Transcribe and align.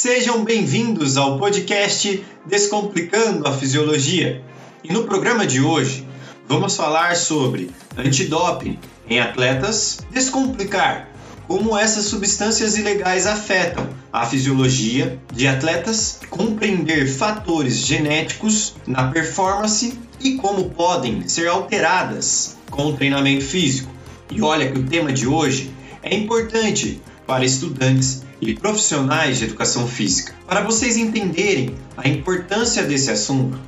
Sejam 0.00 0.44
bem-vindos 0.44 1.16
ao 1.16 1.40
podcast 1.40 2.24
Descomplicando 2.46 3.48
a 3.48 3.52
Fisiologia. 3.52 4.40
E 4.84 4.92
no 4.92 5.02
programa 5.02 5.44
de 5.44 5.60
hoje, 5.60 6.06
vamos 6.46 6.76
falar 6.76 7.16
sobre 7.16 7.72
antidoping 7.96 8.78
em 9.10 9.18
atletas, 9.18 9.98
descomplicar 10.12 11.08
como 11.48 11.76
essas 11.76 12.04
substâncias 12.04 12.76
ilegais 12.76 13.26
afetam 13.26 13.88
a 14.12 14.24
fisiologia 14.24 15.18
de 15.34 15.48
atletas, 15.48 16.20
compreender 16.30 17.08
fatores 17.08 17.78
genéticos 17.78 18.76
na 18.86 19.08
performance 19.08 19.98
e 20.20 20.36
como 20.36 20.70
podem 20.70 21.26
ser 21.26 21.48
alteradas 21.48 22.56
com 22.70 22.86
o 22.86 22.92
treinamento 22.96 23.44
físico. 23.44 23.90
E 24.30 24.40
olha 24.40 24.70
que 24.70 24.78
o 24.78 24.86
tema 24.86 25.12
de 25.12 25.26
hoje 25.26 25.72
é 26.04 26.14
importante 26.14 27.02
para 27.26 27.44
estudantes 27.44 28.27
e 28.40 28.54
profissionais 28.54 29.38
de 29.38 29.44
educação 29.44 29.86
física. 29.86 30.34
Para 30.46 30.62
vocês 30.62 30.96
entenderem 30.96 31.74
a 31.96 32.08
importância 32.08 32.82
desse 32.84 33.10
assunto, 33.10 33.58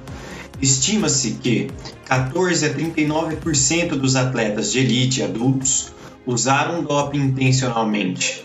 estima-se 0.60 1.33
que 1.33 1.70
14 2.06 2.66
a 2.66 2.74
39% 2.74 3.91
dos 3.91 4.16
atletas 4.16 4.73
de 4.73 4.80
elite 4.80 5.23
adultos 5.23 5.93
usaram 6.27 6.83
doping 6.83 7.20
intencionalmente. 7.20 8.45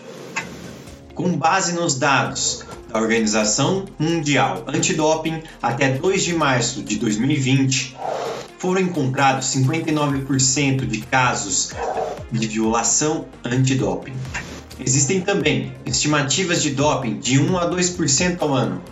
Com 1.14 1.36
base 1.36 1.72
nos 1.72 1.94
dados 1.94 2.64
da 2.92 3.00
Organização 3.00 3.84
Mundial 3.98 4.64
Antidoping, 4.66 5.42
até 5.62 5.90
2 5.90 6.24
de 6.24 6.34
março 6.34 6.82
de 6.82 6.96
2020, 6.96 7.96
foram 8.58 8.80
encontrados 8.80 9.46
59% 9.54 10.86
de 10.86 11.00
casos 11.02 11.72
de 12.32 12.46
violação 12.46 13.26
antidoping. 13.44 14.14
Existem 14.78 15.20
também 15.20 15.72
estimativas 15.86 16.62
de 16.62 16.70
doping 16.70 17.18
de 17.18 17.38
1 17.38 17.58
a 17.58 17.70
2% 17.70 18.36
ao 18.40 18.54
ano, 18.54 18.82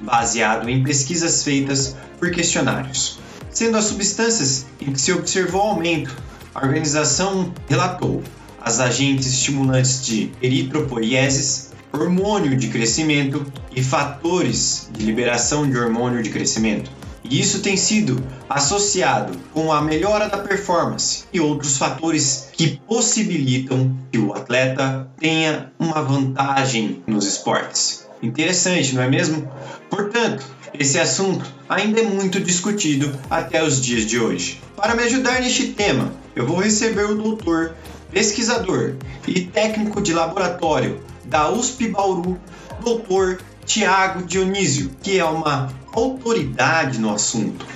baseado 0.00 0.68
em 0.68 0.82
pesquisas 0.82 1.44
feitas 1.44 1.96
por 2.18 2.30
questionários. 2.30 3.18
Sendo 3.50 3.76
as 3.76 3.84
substâncias 3.84 4.66
em 4.80 4.92
que 4.92 5.00
se 5.00 5.12
observou 5.12 5.62
aumento, 5.62 6.14
a 6.54 6.64
organização 6.64 7.52
relatou 7.68 8.22
as 8.60 8.80
agentes 8.80 9.26
estimulantes 9.26 10.04
de 10.04 10.30
eritropoieses, 10.42 11.70
hormônio 11.92 12.56
de 12.56 12.68
crescimento 12.68 13.46
e 13.74 13.82
fatores 13.82 14.88
de 14.92 15.04
liberação 15.04 15.68
de 15.68 15.78
hormônio 15.78 16.22
de 16.22 16.30
crescimento. 16.30 16.90
E 17.24 17.40
isso 17.40 17.60
tem 17.60 17.76
sido 17.76 18.22
associado 18.48 19.36
com 19.52 19.72
a 19.72 19.82
melhora 19.82 20.28
da 20.28 20.38
performance 20.38 21.24
e 21.32 21.40
outros 21.40 21.76
fatores 21.76 22.48
que 22.52 22.80
possibilitam 22.86 23.96
que 24.10 24.18
o 24.18 24.32
atleta 24.32 25.08
tenha 25.18 25.72
uma 25.78 26.02
vantagem 26.02 27.02
nos 27.06 27.26
esportes. 27.26 28.06
Interessante, 28.22 28.94
não 28.94 29.02
é 29.02 29.08
mesmo? 29.08 29.50
Portanto, 29.90 30.44
esse 30.78 30.98
assunto 30.98 31.44
ainda 31.68 32.00
é 32.00 32.04
muito 32.04 32.40
discutido 32.40 33.12
até 33.30 33.62
os 33.62 33.80
dias 33.80 34.06
de 34.06 34.18
hoje. 34.18 34.60
Para 34.76 34.94
me 34.94 35.02
ajudar 35.04 35.40
neste 35.40 35.68
tema, 35.68 36.12
eu 36.34 36.46
vou 36.46 36.58
receber 36.60 37.04
o 37.04 37.16
doutor, 37.16 37.74
pesquisador 38.10 38.94
e 39.26 39.40
técnico 39.40 40.00
de 40.00 40.12
laboratório 40.12 41.00
da 41.24 41.50
USP 41.50 41.88
Bauru, 41.88 42.38
doutor 42.82 43.40
Tiago 43.66 44.22
Dionísio, 44.24 44.90
que 45.02 45.18
é 45.18 45.24
uma 45.24 45.68
autoridade 45.98 46.98
no 46.98 47.12
assunto. 47.12 47.66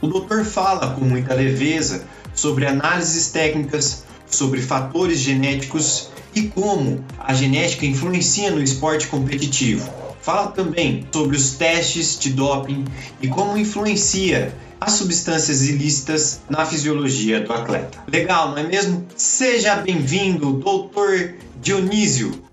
O 0.00 0.06
doutor 0.06 0.44
fala 0.44 0.94
com 0.94 1.04
muita 1.04 1.34
leveza 1.34 2.06
sobre 2.34 2.66
análises 2.66 3.30
técnicas, 3.30 4.04
sobre 4.26 4.62
fatores 4.62 5.18
genéticos 5.18 6.10
e 6.34 6.42
como 6.42 7.04
a 7.18 7.34
genética 7.34 7.84
influencia 7.84 8.50
no 8.50 8.62
esporte 8.62 9.08
competitivo. 9.08 9.92
Fala 10.20 10.48
também 10.48 11.06
sobre 11.12 11.36
os 11.36 11.52
testes 11.52 12.18
de 12.18 12.30
doping 12.30 12.84
e 13.20 13.28
como 13.28 13.56
influencia 13.56 14.54
as 14.80 14.92
substâncias 14.92 15.62
ilícitas 15.62 16.42
na 16.48 16.64
fisiologia 16.64 17.40
do 17.40 17.52
atleta. 17.52 17.98
Legal, 18.06 18.50
não 18.50 18.58
é 18.58 18.62
mesmo? 18.62 19.06
Seja 19.16 19.76
bem-vindo, 19.76 20.52
doutor 20.52 21.34
Dionísio. 21.60 22.44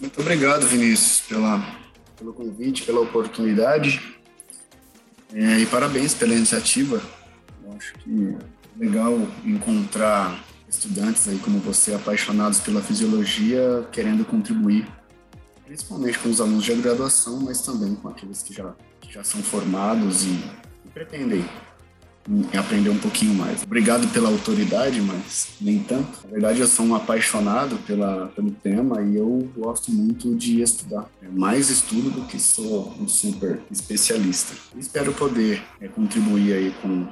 Muito 0.00 0.20
obrigado, 0.20 0.66
Vinícius, 0.66 1.22
pela, 1.28 1.64
pelo 2.18 2.32
convite, 2.32 2.82
pela 2.82 3.00
oportunidade. 3.00 4.19
É, 5.32 5.58
e 5.58 5.66
parabéns 5.66 6.14
pela 6.14 6.34
iniciativa. 6.34 7.00
Eu 7.64 7.72
acho 7.72 7.94
que 7.94 8.36
é 8.76 8.84
legal 8.84 9.16
encontrar 9.44 10.44
estudantes 10.68 11.28
aí 11.28 11.38
como 11.38 11.58
você, 11.58 11.94
apaixonados 11.94 12.60
pela 12.60 12.80
fisiologia, 12.80 13.86
querendo 13.92 14.24
contribuir, 14.24 14.86
principalmente 15.66 16.18
com 16.18 16.28
os 16.28 16.40
alunos 16.40 16.64
de 16.64 16.74
graduação, 16.74 17.40
mas 17.40 17.60
também 17.62 17.94
com 17.94 18.08
aqueles 18.08 18.42
que 18.42 18.54
já, 18.54 18.74
que 19.00 19.12
já 19.12 19.24
são 19.24 19.42
formados 19.42 20.24
e, 20.24 20.30
e 20.84 20.88
pretendem 20.92 21.44
aprender 22.56 22.90
um 22.90 22.98
pouquinho 22.98 23.34
mais. 23.34 23.62
Obrigado 23.62 24.06
pela 24.08 24.28
autoridade, 24.28 25.00
mas 25.00 25.48
nem 25.60 25.78
tanto. 25.80 26.20
Na 26.24 26.30
verdade, 26.30 26.60
eu 26.60 26.66
sou 26.66 26.86
um 26.86 26.94
apaixonado 26.94 27.76
pela, 27.86 28.28
pelo 28.28 28.50
tema 28.50 29.02
e 29.02 29.16
eu 29.16 29.50
gosto 29.56 29.90
muito 29.90 30.34
de 30.36 30.60
estudar. 30.60 31.10
É 31.22 31.28
mais 31.28 31.70
estudo 31.70 32.10
do 32.10 32.26
que 32.26 32.38
sou 32.38 32.94
um 33.00 33.08
super 33.08 33.60
especialista. 33.70 34.54
Espero 34.76 35.12
poder 35.12 35.62
é, 35.80 35.88
contribuir 35.88 36.52
aí 36.52 36.74
com, 36.82 37.06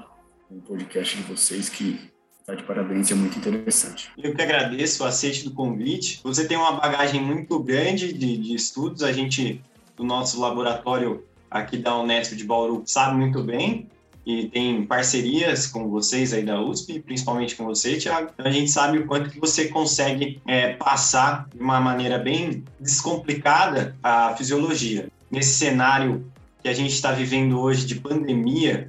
com 0.48 0.56
o 0.56 0.60
podcast 0.60 1.16
de 1.16 1.22
vocês 1.22 1.68
que 1.68 1.98
Tá 2.46 2.54
de 2.54 2.62
parabéns, 2.62 3.10
é 3.10 3.14
muito 3.14 3.38
interessante. 3.38 4.10
Eu 4.16 4.34
que 4.34 4.40
agradeço 4.40 5.04
o 5.04 5.06
aceite 5.06 5.44
do 5.44 5.50
convite. 5.50 6.18
Você 6.24 6.48
tem 6.48 6.56
uma 6.56 6.80
bagagem 6.80 7.22
muito 7.22 7.62
grande 7.62 8.10
de, 8.10 8.38
de 8.38 8.54
estudos. 8.54 9.02
A 9.02 9.12
gente, 9.12 9.62
do 9.94 10.02
nosso 10.02 10.40
laboratório 10.40 11.26
aqui 11.50 11.76
da 11.76 11.94
Unesp 11.98 12.34
de 12.34 12.44
Bauru, 12.44 12.82
sabe 12.86 13.18
muito 13.18 13.42
bem 13.42 13.86
e 14.28 14.46
tem 14.46 14.84
parcerias 14.84 15.66
com 15.66 15.88
vocês 15.88 16.34
aí 16.34 16.44
da 16.44 16.60
USP, 16.60 17.00
principalmente 17.00 17.56
com 17.56 17.64
você, 17.64 17.96
Thiago. 17.96 18.30
Então 18.34 18.44
a 18.44 18.50
gente 18.50 18.70
sabe 18.70 18.98
o 18.98 19.06
quanto 19.06 19.30
que 19.30 19.40
você 19.40 19.68
consegue 19.68 20.38
é, 20.46 20.74
passar 20.74 21.48
de 21.48 21.58
uma 21.58 21.80
maneira 21.80 22.18
bem 22.18 22.62
descomplicada 22.78 23.96
a 24.02 24.36
fisiologia. 24.36 25.08
Nesse 25.30 25.54
cenário 25.54 26.30
que 26.62 26.68
a 26.68 26.74
gente 26.74 26.92
está 26.92 27.10
vivendo 27.10 27.58
hoje 27.58 27.86
de 27.86 27.94
pandemia, 27.94 28.88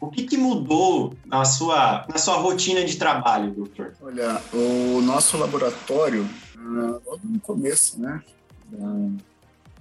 o 0.00 0.08
que, 0.08 0.22
que, 0.22 0.38
mudou 0.38 1.12
na 1.26 1.44
sua, 1.44 2.06
na 2.08 2.16
sua 2.16 2.36
rotina 2.36 2.82
de 2.82 2.96
trabalho, 2.96 3.50
doutor? 3.50 3.92
Olha, 4.00 4.40
o 4.54 5.02
nosso 5.02 5.36
laboratório, 5.36 6.26
ah, 6.56 6.98
logo 7.04 7.20
no 7.24 7.40
começo, 7.40 8.00
né, 8.00 8.22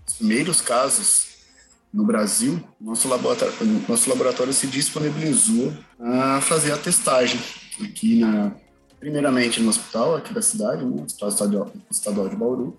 os 0.06 0.16
primeiros 0.16 0.60
casos 0.60 1.37
no 1.98 2.06
Brasil, 2.06 2.62
nosso 2.80 3.08
laboratório, 3.08 3.56
nosso 3.90 4.08
laboratório 4.08 4.54
se 4.54 4.68
disponibilizou 4.68 5.74
a 6.00 6.40
fazer 6.40 6.72
a 6.72 6.78
testagem 6.78 7.42
aqui 7.84 8.20
na, 8.20 8.52
primeiramente 9.00 9.60
no 9.60 9.70
hospital 9.70 10.16
aqui 10.16 10.32
da 10.32 10.44
cidade, 10.44 10.86
no 10.86 10.98
né, 10.98 11.04
Hospital 11.04 11.30
Estadual, 11.30 11.74
Estadual 11.90 12.30
de 12.30 12.36
Bauru, 12.36 12.78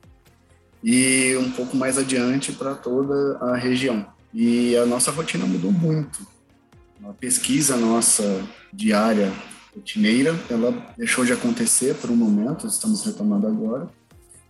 e 0.84 1.36
um 1.36 1.50
pouco 1.50 1.76
mais 1.76 1.98
adiante 1.98 2.52
para 2.52 2.76
toda 2.76 3.38
a 3.38 3.56
região. 3.56 4.06
E 4.32 4.76
a 4.76 4.86
nossa 4.86 5.10
rotina 5.10 5.44
mudou 5.44 5.72
muito 5.72 6.24
a 7.04 7.12
pesquisa 7.12 7.76
nossa 7.76 8.40
diária 8.72 9.32
rotineira, 9.74 10.38
ela 10.48 10.94
deixou 10.96 11.24
de 11.24 11.32
acontecer 11.32 11.96
por 11.96 12.08
um 12.08 12.16
momento, 12.16 12.68
estamos 12.68 13.04
retomando 13.04 13.48
agora, 13.48 13.88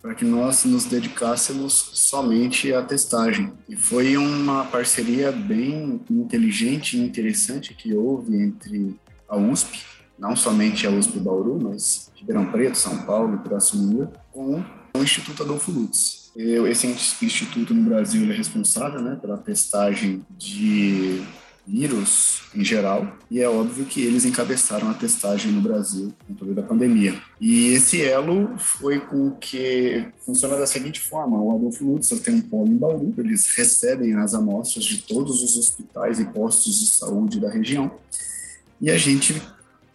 para 0.00 0.14
que 0.14 0.24
nós 0.24 0.64
nos 0.64 0.84
dedicássemos 0.84 1.90
somente 1.94 2.72
à 2.72 2.82
testagem. 2.82 3.52
E 3.68 3.76
foi 3.76 4.16
uma 4.16 4.64
parceria 4.64 5.32
bem 5.32 6.00
inteligente 6.10 6.96
e 6.96 7.00
interessante 7.00 7.74
que 7.74 7.94
houve 7.94 8.36
entre 8.36 8.96
a 9.28 9.36
USP, 9.36 9.84
não 10.18 10.34
somente 10.34 10.86
a 10.86 10.90
USP 10.90 11.18
Bauru, 11.18 11.58
mas 11.60 12.10
Ribeirão 12.14 12.50
Preto, 12.50 12.78
São 12.78 13.04
Paulo 13.04 13.38
Pirassununga, 13.38 14.12
com 14.32 14.62
o 14.94 15.02
Instituto 15.02 15.42
Adolfo 15.42 15.70
Lutz. 15.70 16.30
Esse 16.36 16.86
instituto 16.86 17.74
no 17.74 17.82
Brasil 17.82 18.30
é 18.30 18.34
responsável 18.34 19.00
né, 19.00 19.18
pela 19.20 19.36
testagem 19.36 20.24
de 20.30 21.22
vírus 21.68 22.42
em 22.54 22.64
geral, 22.64 23.06
e 23.30 23.40
é 23.40 23.48
óbvio 23.48 23.84
que 23.84 24.00
eles 24.00 24.24
encabeçaram 24.24 24.90
a 24.90 24.94
testagem 24.94 25.52
no 25.52 25.60
Brasil 25.60 26.12
com 26.26 26.34
toda 26.34 26.60
a 26.62 26.64
pandemia. 26.64 27.20
E 27.38 27.74
esse 27.74 28.02
elo 28.02 28.56
foi 28.58 28.98
com 28.98 29.30
que 29.32 30.06
funciona 30.24 30.56
da 30.56 30.66
seguinte 30.66 31.00
forma: 31.00 31.40
o 31.40 31.54
Adolfo 31.54 31.84
Lutz 31.84 32.08
tem 32.20 32.36
um 32.36 32.40
polo 32.40 32.68
em 32.68 32.76
Bauru, 32.76 33.14
eles 33.18 33.54
recebem 33.54 34.14
as 34.14 34.34
amostras 34.34 34.84
de 34.84 35.02
todos 35.02 35.42
os 35.42 35.56
hospitais 35.58 36.18
e 36.18 36.24
postos 36.24 36.80
de 36.80 36.86
saúde 36.86 37.38
da 37.38 37.50
região, 37.50 37.90
e 38.80 38.90
a 38.90 38.96
gente 38.96 39.40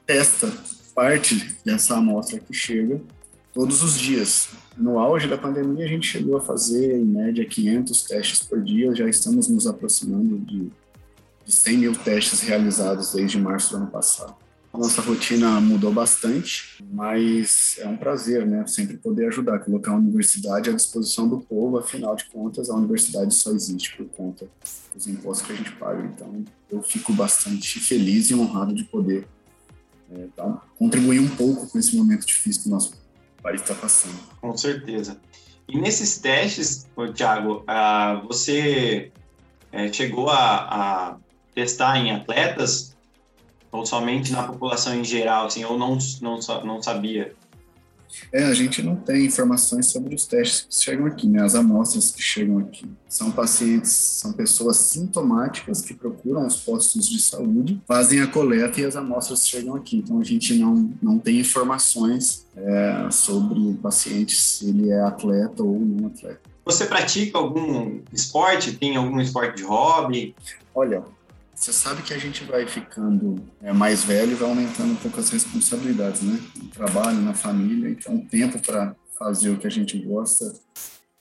testa 0.06 0.52
parte 0.94 1.56
dessa 1.66 1.98
amostra 1.98 2.40
que 2.40 2.54
chega 2.54 3.02
todos 3.52 3.82
os 3.82 4.00
dias. 4.00 4.50
No 4.78 5.00
auge 5.00 5.28
da 5.28 5.38
pandemia, 5.38 5.86
a 5.86 5.88
gente 5.88 6.08
chegou 6.08 6.38
a 6.38 6.42
fazer, 6.42 6.98
em 6.98 7.06
média, 7.06 7.46
500 7.46 8.04
testes 8.04 8.40
por 8.44 8.62
dia, 8.62 8.94
já 8.96 9.08
estamos 9.08 9.48
nos 9.48 9.68
aproximando 9.68 10.38
de 10.40 10.72
de 11.46 11.52
100 11.52 11.78
mil 11.78 11.96
testes 11.96 12.42
realizados 12.42 13.14
desde 13.14 13.40
março 13.40 13.72
do 13.72 13.78
ano 13.78 13.88
passado. 13.88 14.36
nossa 14.74 15.02
rotina 15.02 15.60
mudou 15.60 15.92
bastante, 15.92 16.84
mas 16.92 17.78
é 17.80 17.88
um 17.88 17.98
prazer, 17.98 18.46
né? 18.46 18.66
Sempre 18.66 18.98
poder 18.98 19.28
ajudar, 19.28 19.60
colocar 19.60 19.92
a 19.92 19.96
universidade 19.96 20.70
à 20.70 20.74
disposição 20.74 21.28
do 21.28 21.40
povo. 21.40 21.78
Afinal 21.78 22.16
de 22.16 22.26
contas, 22.26 22.70
a 22.70 22.76
universidade 22.76 23.34
só 23.34 23.52
existe 23.52 23.96
por 23.96 24.06
conta 24.08 24.48
dos 24.94 25.08
impostos 25.08 25.46
que 25.46 25.54
a 25.54 25.56
gente 25.56 25.72
paga. 25.74 26.04
Então, 26.04 26.44
eu 26.72 26.82
fico 26.82 27.14
bastante 27.14 27.80
feliz 27.80 28.30
e 28.30 28.36
honrado 28.36 28.74
de 28.74 28.84
poder 28.86 29.28
é, 30.12 30.28
tá, 30.36 30.62
contribuir 30.78 31.20
um 31.20 31.30
pouco 31.30 31.68
com 31.68 31.78
esse 31.78 31.96
momento 31.96 32.26
difícil 32.26 32.64
que 32.64 32.68
o 32.70 32.72
nosso 32.72 32.94
país 33.42 33.62
está 33.62 33.76
passando. 33.76 34.18
Com 34.40 34.56
certeza. 34.56 35.18
E 35.68 35.80
nesses 35.80 36.18
testes, 36.18 36.88
Thiago, 37.16 37.64
ah, 37.68 38.22
você 38.28 39.12
é, 39.72 39.92
chegou 39.92 40.30
a, 40.30 41.12
a 41.12 41.18
testar 41.54 41.98
em 41.98 42.12
atletas 42.12 42.96
ou 43.72 43.86
somente 43.86 44.32
na 44.32 44.44
população 44.44 44.94
em 44.96 45.04
geral, 45.04 45.48
assim, 45.48 45.66
ou 45.66 45.78
não, 45.78 45.98
não, 46.22 46.40
não 46.64 46.82
sabia? 46.82 47.34
É, 48.32 48.44
a 48.44 48.54
gente 48.54 48.82
não 48.82 48.96
tem 48.96 49.26
informações 49.26 49.88
sobre 49.88 50.14
os 50.14 50.26
testes 50.26 50.68
que 50.70 50.84
chegam 50.84 51.08
aqui, 51.08 51.28
né? 51.28 51.42
As 51.42 51.56
amostras 51.56 52.12
que 52.12 52.22
chegam 52.22 52.60
aqui. 52.60 52.86
São 53.10 53.32
pacientes, 53.32 53.92
são 53.92 54.32
pessoas 54.32 54.78
sintomáticas 54.78 55.82
que 55.82 55.94
procuram 55.94 56.46
os 56.46 56.56
postos 56.58 57.10
de 57.10 57.20
saúde, 57.20 57.82
fazem 57.88 58.22
a 58.22 58.28
coleta 58.28 58.82
e 58.82 58.86
as 58.86 58.96
amostras 58.96 59.48
chegam 59.48 59.76
aqui. 59.76 59.98
Então 59.98 60.20
a 60.20 60.24
gente 60.24 60.54
não, 60.54 60.92
não 61.02 61.18
tem 61.18 61.40
informações 61.40 62.46
é, 62.56 63.08
sobre 63.12 63.60
o 63.60 63.74
paciente, 63.76 64.40
se 64.40 64.70
ele 64.70 64.92
é 64.92 65.02
atleta 65.02 65.64
ou 65.64 65.80
não 65.80 66.08
atleta. 66.08 66.42
Você 66.66 66.86
pratica 66.86 67.38
algum 67.38 68.00
esporte? 68.12 68.74
Tem 68.74 68.96
algum 68.96 69.20
esporte 69.20 69.58
de 69.58 69.64
hobby? 69.64 70.34
Olha, 70.74 71.04
você 71.54 71.72
sabe 71.72 72.02
que 72.02 72.14
a 72.14 72.18
gente 72.18 72.44
vai 72.44 72.68
ficando 72.68 73.44
é, 73.62 73.72
mais 73.72 74.04
velho 74.04 74.32
e 74.32 74.36
vai 74.36 74.50
aumentando 74.50 74.94
um 74.94 74.96
pouco 74.96 75.20
as 75.20 75.30
responsabilidades, 75.30 76.22
né? 76.22 76.40
No 76.56 76.68
trabalho, 76.70 77.22
na 77.22 77.34
família, 77.34 77.90
então 77.90 78.16
o 78.16 78.26
tempo 78.26 78.60
para 78.60 78.96
fazer 79.18 79.50
o 79.50 79.58
que 79.58 79.68
a 79.68 79.70
gente 79.70 79.98
gosta, 80.00 80.52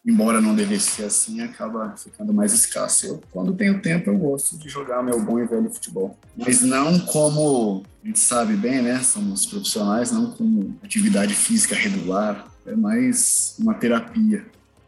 embora 0.05 0.40
não 0.40 0.55
devesse 0.55 0.90
ser 0.93 1.05
assim, 1.05 1.40
acaba 1.40 1.94
ficando 1.96 2.32
mais 2.32 2.52
escasso. 2.52 3.06
Eu, 3.06 3.23
quando 3.31 3.55
tenho 3.55 3.81
tempo, 3.81 4.11
eu 4.11 4.19
gosto 4.19 4.58
de 4.58 4.69
jogar 4.69 5.02
meu 5.02 5.20
bom 5.23 5.38
e 5.38 5.46
velho 5.46 5.73
futebol. 5.73 6.19
Mas 6.37 6.62
não 6.62 6.99
como, 7.00 7.84
a 8.02 8.06
gente 8.06 8.19
sabe 8.19 8.55
bem, 8.55 8.82
né? 8.82 9.00
Somos 9.00 9.46
profissionais, 9.46 10.11
não 10.11 10.31
como 10.32 10.76
atividade 10.82 11.34
física 11.34 11.75
regular, 11.75 12.49
é 12.67 12.75
mais 12.75 13.55
uma 13.58 13.75
terapia. 13.75 14.44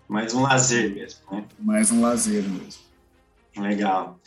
Mais 0.08 0.34
um 0.34 0.42
lazer 0.42 0.94
mesmo, 0.94 1.20
né? 1.30 1.44
Mais 1.58 1.90
um 1.90 2.00
lazer 2.00 2.42
mesmo. 2.42 2.82
Legal. 3.56 4.18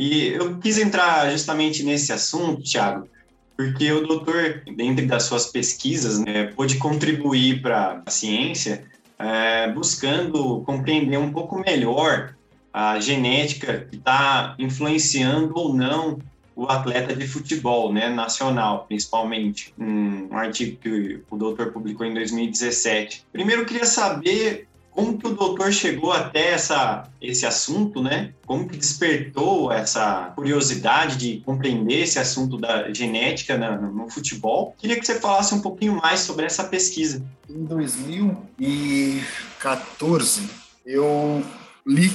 E 0.00 0.28
eu 0.28 0.56
quis 0.56 0.78
entrar 0.78 1.30
justamente 1.30 1.82
nesse 1.82 2.10
assunto, 2.10 2.62
Thiago, 2.62 3.06
porque 3.54 3.92
o 3.92 4.06
doutor, 4.06 4.62
dentro 4.74 5.06
das 5.06 5.24
suas 5.24 5.44
pesquisas, 5.44 6.18
né, 6.18 6.46
pôde 6.56 6.78
contribuir 6.78 7.60
para 7.60 8.02
a 8.06 8.10
ciência, 8.10 8.82
é, 9.18 9.70
buscando 9.70 10.62
compreender 10.62 11.18
um 11.18 11.30
pouco 11.30 11.58
melhor 11.58 12.34
a 12.72 12.98
genética 12.98 13.86
que 13.90 13.96
está 13.96 14.54
influenciando 14.58 15.52
ou 15.54 15.74
não 15.74 16.18
o 16.56 16.64
atleta 16.64 17.14
de 17.14 17.28
futebol, 17.28 17.92
né, 17.92 18.08
nacional, 18.08 18.86
principalmente, 18.88 19.74
um 19.78 20.34
artigo 20.34 20.78
que 20.78 21.20
o 21.30 21.36
doutor 21.36 21.72
publicou 21.72 22.06
em 22.06 22.14
2017. 22.14 23.26
Primeiro, 23.30 23.62
eu 23.62 23.66
queria 23.66 23.84
saber 23.84 24.66
como 25.00 25.18
que 25.18 25.26
o 25.26 25.34
doutor 25.34 25.72
chegou 25.72 26.12
até 26.12 26.50
essa, 26.50 27.08
esse 27.20 27.44
assunto, 27.46 28.00
né? 28.02 28.34
Como 28.46 28.68
que 28.68 28.76
despertou 28.76 29.72
essa 29.72 30.32
curiosidade 30.36 31.16
de 31.16 31.40
compreender 31.40 32.02
esse 32.02 32.18
assunto 32.18 32.58
da 32.58 32.92
genética 32.92 33.56
no, 33.56 33.90
no 33.90 34.10
futebol? 34.10 34.76
Queria 34.78 35.00
que 35.00 35.06
você 35.06 35.18
falasse 35.18 35.54
um 35.54 35.62
pouquinho 35.62 35.96
mais 35.96 36.20
sobre 36.20 36.44
essa 36.44 36.64
pesquisa. 36.64 37.24
Em 37.48 37.64
2014, 37.64 40.50
eu 40.84 41.42
li 41.86 42.12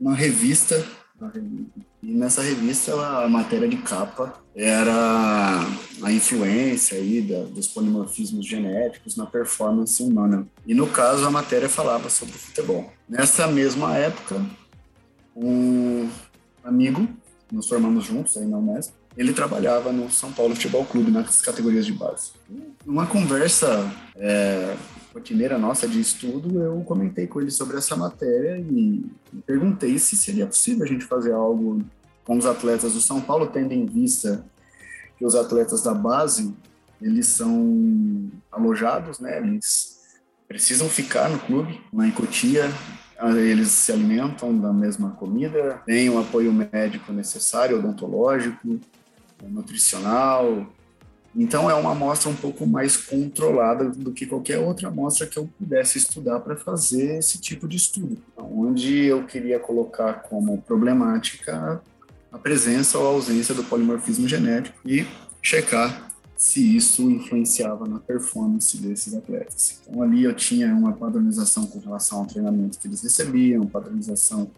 uma 0.00 0.14
revista 0.14 0.82
e 2.02 2.12
nessa 2.12 2.42
revista, 2.42 2.94
a 3.24 3.28
matéria 3.28 3.68
de 3.68 3.76
capa 3.78 4.44
era 4.56 5.60
a 6.02 6.10
influência 6.10 6.96
aí 6.96 7.20
da, 7.20 7.42
dos 7.44 7.68
polimorfismos 7.68 8.46
genéticos 8.46 9.14
na 9.14 9.26
performance 9.26 10.02
humana. 10.02 10.46
E 10.66 10.72
no 10.74 10.86
caso, 10.86 11.26
a 11.26 11.30
matéria 11.30 11.68
falava 11.68 12.08
sobre 12.08 12.34
futebol. 12.34 12.90
Nessa 13.06 13.46
mesma 13.46 13.94
época, 13.96 14.42
um 15.36 16.08
amigo, 16.64 17.06
nos 17.52 17.68
formamos 17.68 18.06
juntos 18.06 18.36
aí 18.38 18.46
na 18.46 18.56
Unesp, 18.56 18.94
ele 19.16 19.32
trabalhava 19.32 19.92
no 19.92 20.10
São 20.10 20.32
Paulo 20.32 20.54
Futebol 20.54 20.84
Clube, 20.84 21.10
nas 21.10 21.40
categorias 21.40 21.86
de 21.86 21.92
base. 21.92 22.32
Numa 22.84 23.06
conversa 23.06 23.90
é, 24.14 24.74
rotineira 25.14 25.58
nossa 25.58 25.88
de 25.88 26.00
estudo, 26.00 26.62
eu 26.62 26.80
comentei 26.82 27.26
com 27.26 27.40
ele 27.40 27.50
sobre 27.50 27.78
essa 27.78 27.96
matéria 27.96 28.58
e 28.58 29.04
perguntei 29.46 29.98
se 29.98 30.16
seria 30.16 30.46
possível 30.46 30.84
a 30.84 30.88
gente 30.88 31.04
fazer 31.04 31.32
algo 31.32 31.82
com 32.26 32.36
os 32.36 32.44
atletas 32.44 32.92
do 32.92 33.00
São 33.00 33.20
Paulo, 33.20 33.46
tendo 33.46 33.72
em 33.72 33.86
vista 33.86 34.44
que 35.16 35.24
os 35.24 35.34
atletas 35.34 35.82
da 35.82 35.94
base, 35.94 36.54
eles 37.00 37.26
são 37.28 38.30
alojados, 38.50 39.18
né? 39.20 39.38
Eles 39.38 40.00
precisam 40.48 40.88
ficar 40.88 41.28
no 41.30 41.38
clube, 41.38 41.80
lá 41.92 42.06
em 42.06 42.10
Cotia, 42.10 42.70
eles 43.36 43.68
se 43.68 43.92
alimentam 43.92 44.56
da 44.58 44.72
mesma 44.72 45.10
comida, 45.10 45.80
têm 45.86 46.10
o 46.10 46.18
apoio 46.18 46.52
médico 46.52 47.12
necessário, 47.12 47.78
odontológico, 47.78 48.78
nutricional, 49.42 50.66
então 51.38 51.70
é 51.70 51.74
uma 51.74 51.92
amostra 51.92 52.30
um 52.30 52.34
pouco 52.34 52.66
mais 52.66 52.96
controlada 52.96 53.90
do 53.90 54.10
que 54.10 54.24
qualquer 54.24 54.58
outra 54.58 54.88
amostra 54.88 55.26
que 55.26 55.38
eu 55.38 55.46
pudesse 55.58 55.98
estudar 55.98 56.40
para 56.40 56.56
fazer 56.56 57.18
esse 57.18 57.38
tipo 57.38 57.68
de 57.68 57.76
estudo, 57.76 58.16
onde 58.38 59.04
eu 59.04 59.22
queria 59.26 59.60
colocar 59.60 60.22
como 60.22 60.62
problemática 60.62 61.82
a 62.36 62.38
presença 62.38 62.98
ou 62.98 63.06
a 63.06 63.10
ausência 63.10 63.54
do 63.54 63.64
polimorfismo 63.64 64.28
genético 64.28 64.76
e 64.84 65.06
checar 65.42 66.10
se 66.36 66.76
isso 66.76 67.10
influenciava 67.10 67.88
na 67.88 67.98
performance 67.98 68.76
desses 68.76 69.14
atletas. 69.14 69.80
Então 69.88 70.02
ali 70.02 70.22
eu 70.22 70.34
tinha 70.34 70.68
uma 70.74 70.92
padronização 70.92 71.66
com 71.66 71.78
relação 71.78 72.18
ao 72.18 72.26
treinamento 72.26 72.78
que 72.78 72.86
eles 72.86 73.02
recebiam, 73.02 73.66
padronização 73.66 74.50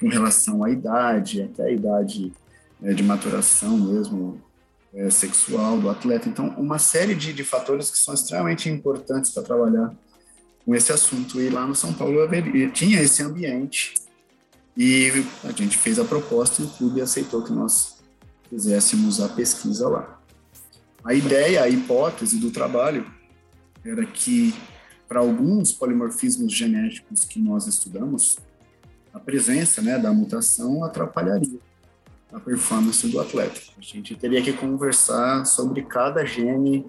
com 0.00 0.08
relação 0.08 0.64
à 0.64 0.70
idade, 0.70 1.42
até 1.42 1.64
a 1.64 1.70
idade 1.70 2.32
né, 2.80 2.94
de 2.94 3.02
maturação 3.02 3.76
mesmo 3.76 4.40
é, 4.94 5.10
sexual 5.10 5.78
do 5.78 5.90
atleta. 5.90 6.30
Então, 6.30 6.48
uma 6.56 6.78
série 6.78 7.14
de, 7.14 7.34
de 7.34 7.44
fatores 7.44 7.90
que 7.90 7.98
são 7.98 8.14
extremamente 8.14 8.70
importantes 8.70 9.30
para 9.32 9.42
trabalhar 9.42 9.94
com 10.64 10.74
esse 10.74 10.90
assunto. 10.92 11.38
E 11.42 11.50
lá 11.50 11.66
no 11.66 11.74
São 11.74 11.92
Paulo 11.92 12.22
haveria, 12.22 12.70
tinha 12.70 13.02
esse 13.02 13.22
ambiente 13.22 13.92
e 14.78 15.24
a 15.42 15.50
gente 15.50 15.76
fez 15.76 15.98
a 15.98 16.04
proposta 16.04 16.62
e 16.62 16.64
o 16.64 16.68
clube 16.68 17.00
aceitou 17.00 17.42
que 17.42 17.52
nós 17.52 17.96
fizéssemos 18.48 19.20
a 19.20 19.28
pesquisa 19.28 19.88
lá. 19.88 20.22
A 21.04 21.12
ideia, 21.12 21.64
a 21.64 21.68
hipótese 21.68 22.38
do 22.38 22.52
trabalho 22.52 23.04
era 23.84 24.06
que 24.06 24.54
para 25.08 25.18
alguns 25.18 25.72
polimorfismos 25.72 26.52
genéticos 26.52 27.24
que 27.24 27.40
nós 27.40 27.66
estudamos, 27.66 28.38
a 29.12 29.18
presença 29.18 29.82
né, 29.82 29.98
da 29.98 30.12
mutação 30.12 30.84
atrapalharia 30.84 31.58
a 32.32 32.38
performance 32.38 33.06
do 33.08 33.18
atleta. 33.18 33.60
A 33.76 33.80
gente 33.80 34.14
teria 34.14 34.42
que 34.42 34.52
conversar 34.52 35.44
sobre 35.44 35.82
cada 35.82 36.24
gene 36.24 36.86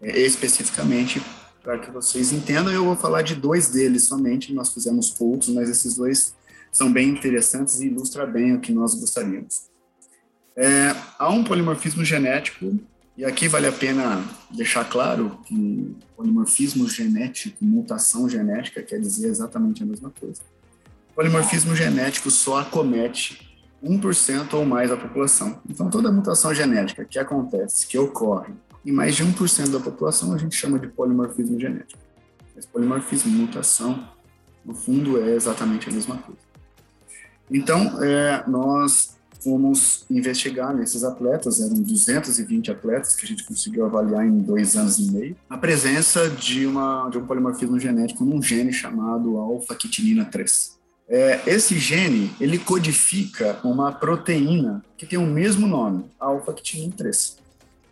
é, 0.00 0.18
especificamente 0.18 1.22
para 1.62 1.78
que 1.78 1.90
vocês 1.90 2.32
entendam. 2.32 2.72
Eu 2.72 2.84
vou 2.84 2.96
falar 2.96 3.22
de 3.22 3.34
dois 3.34 3.68
deles 3.68 4.04
somente. 4.04 4.54
Nós 4.54 4.72
fizemos 4.72 5.10
poucos, 5.10 5.48
mas 5.50 5.68
esses 5.68 5.94
dois 5.96 6.34
são 6.72 6.92
bem 6.92 7.08
interessantes 7.08 7.80
e 7.80 7.86
ilustram 7.86 8.30
bem 8.30 8.54
o 8.54 8.60
que 8.60 8.72
nós 8.72 8.94
gostaríamos. 8.94 9.68
É, 10.56 10.94
há 11.18 11.28
um 11.30 11.44
polimorfismo 11.44 12.04
genético, 12.04 12.78
e 13.16 13.24
aqui 13.24 13.48
vale 13.48 13.66
a 13.66 13.72
pena 13.72 14.24
deixar 14.50 14.84
claro 14.84 15.38
que 15.44 15.96
polimorfismo 16.16 16.88
genético, 16.88 17.64
mutação 17.64 18.28
genética, 18.28 18.82
quer 18.82 19.00
dizer 19.00 19.28
exatamente 19.28 19.82
a 19.82 19.86
mesma 19.86 20.10
coisa. 20.10 20.40
polimorfismo 21.14 21.74
genético 21.74 22.30
só 22.30 22.58
acomete 22.60 23.48
1% 23.82 24.54
ou 24.54 24.64
mais 24.64 24.90
da 24.90 24.96
população. 24.96 25.60
Então, 25.68 25.88
toda 25.88 26.10
mutação 26.10 26.54
genética 26.54 27.04
que 27.04 27.18
acontece, 27.18 27.86
que 27.86 27.98
ocorre 27.98 28.52
em 28.84 28.92
mais 28.92 29.16
de 29.16 29.24
1% 29.24 29.70
da 29.70 29.80
população, 29.80 30.32
a 30.32 30.38
gente 30.38 30.56
chama 30.56 30.78
de 30.78 30.88
polimorfismo 30.88 31.58
genético. 31.58 32.00
Esse 32.56 32.66
polimorfismo, 32.66 33.30
mutação, 33.30 34.08
no 34.64 34.74
fundo, 34.74 35.22
é 35.22 35.34
exatamente 35.34 35.88
a 35.88 35.92
mesma 35.92 36.16
coisa. 36.18 36.40
Então, 37.50 38.02
é, 38.02 38.44
nós 38.46 39.16
fomos 39.40 40.04
investigar 40.10 40.74
nesses 40.74 41.04
atletas, 41.04 41.60
eram 41.60 41.80
220 41.80 42.70
atletas 42.70 43.14
que 43.14 43.24
a 43.24 43.28
gente 43.28 43.44
conseguiu 43.44 43.86
avaliar 43.86 44.26
em 44.26 44.38
dois 44.40 44.76
anos 44.76 44.98
e 44.98 45.10
meio, 45.10 45.36
a 45.48 45.56
presença 45.56 46.28
de, 46.28 46.66
uma, 46.66 47.08
de 47.08 47.18
um 47.18 47.26
polimorfismo 47.26 47.78
genético 47.78 48.24
num 48.24 48.42
gene 48.42 48.72
chamado 48.72 49.36
alfa-quitinina 49.38 50.24
3. 50.24 50.78
É, 51.08 51.40
esse 51.46 51.78
gene, 51.78 52.30
ele 52.38 52.58
codifica 52.58 53.58
uma 53.64 53.92
proteína 53.92 54.84
que 54.96 55.06
tem 55.06 55.18
o 55.18 55.26
mesmo 55.26 55.66
nome, 55.66 56.04
alfa-quitinina 56.18 56.92
3. 56.96 57.38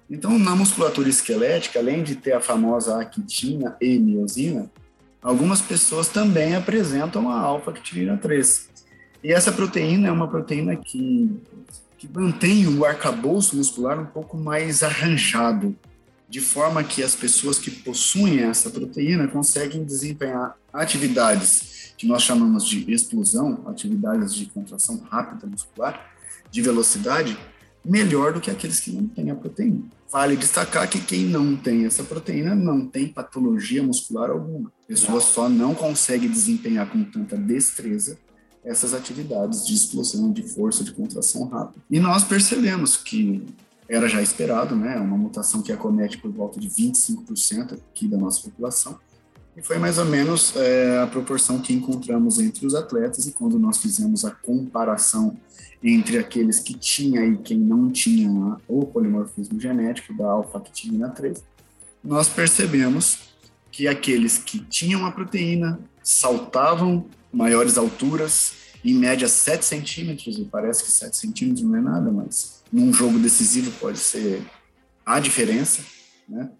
Então, 0.08 0.38
na 0.38 0.54
musculatura 0.54 1.08
esquelética, 1.08 1.78
além 1.78 2.02
de 2.02 2.14
ter 2.14 2.32
a 2.32 2.40
famosa 2.40 3.00
actina 3.00 3.76
e 3.80 3.98
miosina, 3.98 4.70
algumas 5.20 5.60
pessoas 5.60 6.08
também 6.08 6.54
apresentam 6.54 7.28
a 7.28 7.40
alfa-actinina 7.40 8.16
3. 8.16 8.75
E 9.22 9.32
essa 9.32 9.50
proteína 9.52 10.08
é 10.08 10.12
uma 10.12 10.28
proteína 10.28 10.76
que, 10.76 11.30
que 11.98 12.08
mantém 12.08 12.66
o 12.66 12.84
arcabouço 12.84 13.56
muscular 13.56 13.98
um 14.00 14.06
pouco 14.06 14.36
mais 14.36 14.82
arranjado, 14.82 15.74
de 16.28 16.40
forma 16.40 16.82
que 16.82 17.02
as 17.02 17.14
pessoas 17.14 17.58
que 17.58 17.70
possuem 17.70 18.40
essa 18.40 18.70
proteína 18.70 19.28
conseguem 19.28 19.84
desempenhar 19.84 20.56
atividades 20.72 21.92
que 21.96 22.06
nós 22.06 22.22
chamamos 22.22 22.66
de 22.66 22.92
explosão, 22.92 23.62
atividades 23.66 24.34
de 24.34 24.46
contração 24.46 25.00
rápida 25.08 25.46
muscular, 25.46 26.12
de 26.50 26.60
velocidade, 26.60 27.36
melhor 27.84 28.32
do 28.32 28.40
que 28.40 28.50
aqueles 28.50 28.80
que 28.80 28.90
não 28.90 29.06
têm 29.06 29.30
a 29.30 29.34
proteína. 29.34 29.82
Vale 30.10 30.36
destacar 30.36 30.88
que 30.88 31.00
quem 31.00 31.24
não 31.24 31.56
tem 31.56 31.86
essa 31.86 32.04
proteína 32.04 32.54
não 32.54 32.86
tem 32.86 33.08
patologia 33.08 33.82
muscular 33.82 34.30
alguma. 34.30 34.68
A 34.84 34.86
pessoa 34.86 35.20
só 35.20 35.48
não 35.48 35.74
consegue 35.74 36.28
desempenhar 36.28 36.88
com 36.90 37.02
tanta 37.04 37.36
destreza 37.36 38.18
essas 38.66 38.92
atividades 38.92 39.64
de 39.64 39.74
explosão, 39.74 40.32
de 40.32 40.42
força, 40.42 40.82
de 40.82 40.92
contração 40.92 41.46
rápida. 41.46 41.82
E 41.88 42.00
nós 42.00 42.24
percebemos 42.24 42.96
que 42.96 43.42
era 43.88 44.08
já 44.08 44.20
esperado, 44.20 44.74
né? 44.74 44.96
Uma 44.96 45.16
mutação 45.16 45.62
que 45.62 45.72
acomete 45.72 46.18
por 46.18 46.30
volta 46.32 46.58
de 46.58 46.68
25% 46.68 47.74
aqui 47.74 48.08
da 48.08 48.16
nossa 48.16 48.42
população. 48.42 48.98
E 49.56 49.62
foi 49.62 49.78
mais 49.78 49.96
ou 49.96 50.04
menos 50.04 50.54
é, 50.56 51.00
a 51.00 51.06
proporção 51.06 51.60
que 51.60 51.72
encontramos 51.72 52.40
entre 52.40 52.66
os 52.66 52.74
atletas. 52.74 53.26
E 53.26 53.32
quando 53.32 53.58
nós 53.58 53.78
fizemos 53.78 54.24
a 54.24 54.30
comparação 54.32 55.36
entre 55.82 56.18
aqueles 56.18 56.58
que 56.58 56.74
tinham 56.74 57.24
e 57.24 57.36
quem 57.38 57.56
não 57.56 57.90
tinha 57.90 58.56
o 58.66 58.84
polimorfismo 58.84 59.60
genético 59.60 60.12
da 60.12 60.26
alfa-actinina 60.26 61.08
3, 61.10 61.42
nós 62.02 62.28
percebemos 62.28 63.18
que 63.70 63.86
aqueles 63.86 64.38
que 64.38 64.58
tinham 64.58 65.06
a 65.06 65.12
proteína 65.12 65.78
saltavam 66.02 67.06
maiores 67.36 67.76
alturas, 67.76 68.52
em 68.82 68.94
média 68.94 69.28
7 69.28 69.64
centímetros, 69.64 70.38
e 70.38 70.44
parece 70.44 70.84
que 70.84 70.90
7 70.90 71.16
centímetros 71.16 71.62
não 71.62 71.76
é 71.76 71.80
nada, 71.82 72.10
mas 72.10 72.62
num 72.72 72.92
jogo 72.92 73.18
decisivo 73.18 73.70
pode 73.72 73.98
ser 73.98 74.42
a 75.04 75.20
diferença, 75.20 75.82
né? 76.26 76.50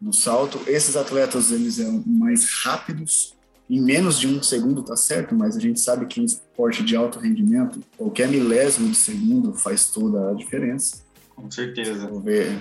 No 0.00 0.12
salto, 0.12 0.60
esses 0.66 0.96
atletas 0.96 1.52
eles 1.52 1.78
eram 1.78 2.02
mais 2.04 2.44
rápidos, 2.64 3.34
em 3.70 3.80
menos 3.80 4.18
de 4.18 4.26
um 4.26 4.42
segundo 4.42 4.82
tá 4.82 4.96
certo, 4.96 5.34
mas 5.34 5.56
a 5.56 5.60
gente 5.60 5.80
sabe 5.80 6.04
que 6.06 6.20
em 6.20 6.24
esporte 6.24 6.82
de 6.82 6.96
alto 6.96 7.18
rendimento, 7.18 7.80
qualquer 7.96 8.28
milésimo 8.28 8.90
de 8.90 8.96
segundo 8.96 9.54
faz 9.54 9.86
toda 9.86 10.30
a 10.30 10.34
diferença. 10.34 11.04
Com 11.34 11.50
certeza. 11.50 12.06
Vou 12.08 12.20
ver, 12.20 12.60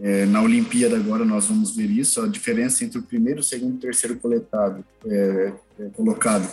é, 0.00 0.26
na 0.26 0.42
Olimpíada 0.42 0.96
agora 0.96 1.24
nós 1.24 1.46
vamos 1.46 1.76
ver 1.76 1.90
isso, 1.90 2.20
a 2.22 2.26
diferença 2.26 2.82
entre 2.82 2.98
o 2.98 3.02
primeiro, 3.02 3.42
segundo 3.42 3.76
e 3.76 3.80
terceiro 3.80 4.16
coletado, 4.16 4.84
é, 5.06 5.52
é, 5.78 5.88
colocado 5.90 6.48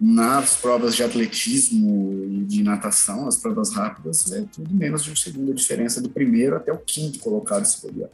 nas 0.00 0.56
provas 0.56 0.94
de 0.94 1.02
atletismo 1.02 2.24
e 2.30 2.44
de 2.44 2.62
natação, 2.62 3.26
as 3.26 3.36
provas 3.38 3.72
rápidas, 3.72 4.30
é 4.30 4.44
tudo 4.52 4.72
menos 4.74 5.02
de 5.02 5.10
um 5.10 5.16
segundo 5.16 5.54
diferença 5.54 6.00
do 6.00 6.10
primeiro 6.10 6.56
até 6.56 6.72
o 6.72 6.78
quinto 6.78 7.18
colocado, 7.18 7.64
se 7.64 7.86
bobear. 7.86 8.10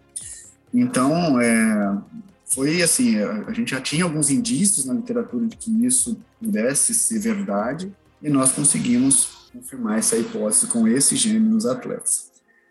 Então, 0.73 1.41
é, 1.41 1.99
foi 2.47 2.83
assim, 2.83 3.19
a 3.19 3.53
gente 3.53 3.73
já 3.73 3.81
tinha 3.81 4.05
alguns 4.05 4.31
indícios 4.31 4.85
na 4.85 4.95
literatura 4.95 5.47
de 5.47 5.57
que 5.57 5.71
isso 5.85 6.19
pudesse 6.41 6.95
ser 6.95 7.19
verdade 7.19 7.93
e 8.23 8.31
nós 8.31 8.53
conseguimos 8.53 9.29
confirmar 9.53 9.99
essa 9.99 10.17
hipótese 10.17 10.67
com 10.69 10.87
esse 10.87 11.17
gene 11.17 11.41
nos 11.41 11.67
atletas. 11.67 12.31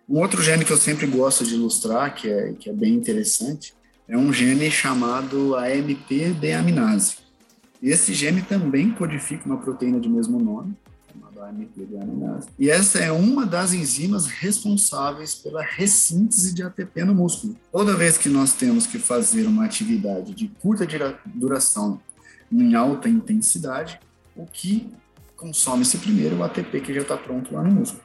Um 0.10 0.20
outro 0.20 0.42
gene 0.42 0.66
que 0.66 0.72
eu 0.72 0.78
sempre 0.78 1.06
gosto 1.06 1.46
de 1.46 1.56
ilustrar, 1.56 2.16
que 2.16 2.30
é, 2.30 2.54
que 2.54 2.70
é 2.70 2.74
bem 2.74 2.94
interessante, 2.94 3.74
é 4.08 4.18
um 4.18 4.32
gene 4.34 4.70
chamado 4.70 5.56
AMP-deaminase. 5.56 7.21
Esse 7.82 8.14
gene 8.14 8.44
também 8.44 8.92
codifica 8.92 9.46
uma 9.46 9.58
proteína 9.58 10.00
de 10.00 10.08
mesmo 10.08 10.40
nome, 10.40 10.76
chamada 11.12 11.50
AMP-deaminase. 11.50 12.48
E 12.60 12.70
essa 12.70 13.00
é 13.00 13.12
uma 13.12 13.46
das 13.46 13.74
enzimas 13.74 14.28
responsáveis 14.28 15.34
pela 15.34 15.64
ressíntese 15.64 16.54
de 16.54 16.62
ATP 16.62 17.04
no 17.04 17.16
músculo. 17.16 17.56
Toda 17.72 17.98
vez 17.98 18.18
que 18.18 18.30
nós 18.30 18.54
temos 18.54 18.86
que 18.86 19.00
fazer 19.00 19.48
uma 19.48 19.66
atividade 19.66 20.36
de 20.36 20.48
curta 20.62 20.86
duração 21.26 22.00
em 22.52 22.76
alta 22.76 23.10
intensidade, 23.10 24.00
o 24.36 24.46
que 24.46 24.90
consome-se 25.36 25.98
primeiro 25.98 26.38
o 26.38 26.44
ATP 26.44 26.82
que 26.82 26.94
já 26.94 27.02
está 27.02 27.18
pronto 27.18 27.54
lá 27.54 27.64
no 27.64 27.72
músculo. 27.72 28.04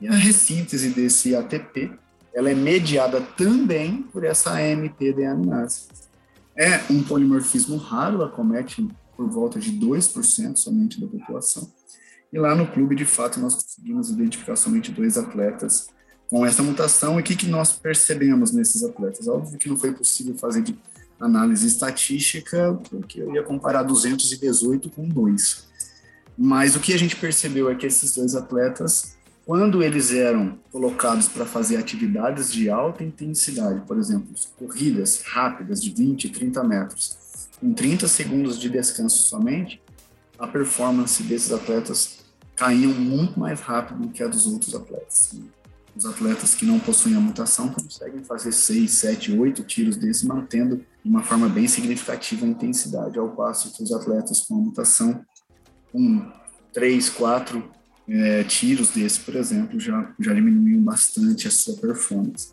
E 0.00 0.06
a 0.06 0.12
ressíntese 0.12 0.90
desse 0.90 1.34
ATP, 1.34 1.92
ela 2.34 2.50
é 2.50 2.54
mediada 2.54 3.20
também 3.20 4.02
por 4.02 4.22
essa 4.22 4.50
AMP-deaminase. 4.50 5.86
É 6.54 6.80
um 6.90 7.02
polimorfismo 7.02 7.76
raro, 7.76 8.22
acomete 8.22 8.86
por 9.18 9.28
volta 9.28 9.58
de 9.58 9.72
2% 9.72 10.56
somente 10.56 11.00
da 11.00 11.08
população. 11.08 11.68
E 12.32 12.38
lá 12.38 12.54
no 12.54 12.68
clube, 12.68 12.94
de 12.94 13.04
fato, 13.04 13.40
nós 13.40 13.54
conseguimos 13.56 14.10
identificar 14.10 14.54
somente 14.54 14.92
dois 14.92 15.18
atletas 15.18 15.88
com 16.30 16.46
essa 16.46 16.62
mutação. 16.62 17.18
E 17.18 17.20
o 17.20 17.24
que, 17.24 17.34
que 17.34 17.48
nós 17.48 17.72
percebemos 17.72 18.52
nesses 18.52 18.84
atletas? 18.84 19.26
Óbvio 19.26 19.58
que 19.58 19.68
não 19.68 19.76
foi 19.76 19.92
possível 19.92 20.36
fazer 20.38 20.62
de 20.62 20.78
análise 21.18 21.66
estatística, 21.66 22.78
porque 22.88 23.20
eu 23.20 23.34
ia 23.34 23.42
comparar 23.42 23.82
218 23.82 24.88
com 24.90 25.08
2. 25.08 25.66
Mas 26.36 26.76
o 26.76 26.80
que 26.80 26.94
a 26.94 26.98
gente 26.98 27.16
percebeu 27.16 27.68
é 27.68 27.74
que 27.74 27.86
esses 27.86 28.14
dois 28.14 28.36
atletas 28.36 29.18
quando 29.44 29.82
eles 29.82 30.12
eram 30.12 30.58
colocados 30.70 31.26
para 31.26 31.46
fazer 31.46 31.78
atividades 31.78 32.52
de 32.52 32.68
alta 32.68 33.02
intensidade, 33.02 33.80
por 33.86 33.96
exemplo, 33.96 34.28
corridas 34.58 35.22
rápidas 35.22 35.82
de 35.82 35.88
20, 35.88 36.28
30 36.28 36.62
metros, 36.64 37.16
com 37.60 37.72
30 37.72 38.06
segundos 38.08 38.58
de 38.58 38.68
descanso 38.68 39.22
somente, 39.22 39.82
a 40.38 40.46
performance 40.46 41.22
desses 41.22 41.52
atletas 41.52 42.18
caíam 42.54 42.92
muito 42.92 43.38
mais 43.38 43.60
rápido 43.60 44.00
do 44.00 44.08
que 44.08 44.22
a 44.22 44.28
dos 44.28 44.46
outros 44.46 44.74
atletas. 44.74 45.34
Os 45.96 46.06
atletas 46.06 46.54
que 46.54 46.64
não 46.64 46.78
possuem 46.78 47.16
a 47.16 47.20
mutação 47.20 47.68
conseguem 47.70 48.22
fazer 48.22 48.52
6, 48.52 48.90
7, 48.90 49.32
8 49.36 49.64
tiros 49.64 49.96
desse, 49.96 50.26
mantendo 50.26 50.76
de 50.76 51.10
uma 51.10 51.22
forma 51.22 51.48
bem 51.48 51.66
significativa 51.66 52.46
a 52.46 52.48
intensidade, 52.48 53.18
ao 53.18 53.30
passo 53.30 53.72
que 53.72 53.82
os 53.82 53.92
atletas 53.92 54.40
com 54.42 54.54
a 54.54 54.58
mutação, 54.58 55.24
com 55.92 56.30
3, 56.72 57.10
4 57.10 57.70
é, 58.08 58.44
tiros 58.44 58.90
desse, 58.90 59.20
por 59.20 59.34
exemplo, 59.34 59.78
já, 59.78 60.14
já 60.20 60.32
diminuíam 60.32 60.80
bastante 60.80 61.48
a 61.48 61.50
sua 61.50 61.74
performance. 61.76 62.52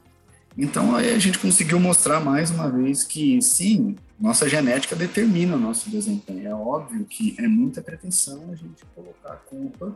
Então, 0.58 0.96
aí 0.96 1.14
a 1.14 1.20
gente 1.20 1.38
conseguiu 1.38 1.80
mostrar 1.80 2.20
mais 2.22 2.50
uma 2.50 2.70
vez 2.70 3.04
que, 3.04 3.42
sim, 3.42 3.96
nossa 4.20 4.48
genética 4.48 4.96
determina 4.96 5.56
o 5.56 5.60
nosso 5.60 5.90
desempenho. 5.90 6.48
É 6.48 6.56
óbvio 6.56 7.06
que 7.06 7.36
é 7.38 7.48
muita 7.48 7.82
pretensão 7.82 8.50
a 8.52 8.56
gente 8.56 8.84
colocar 8.96 9.34
a 9.34 9.36
culpa 9.36 9.94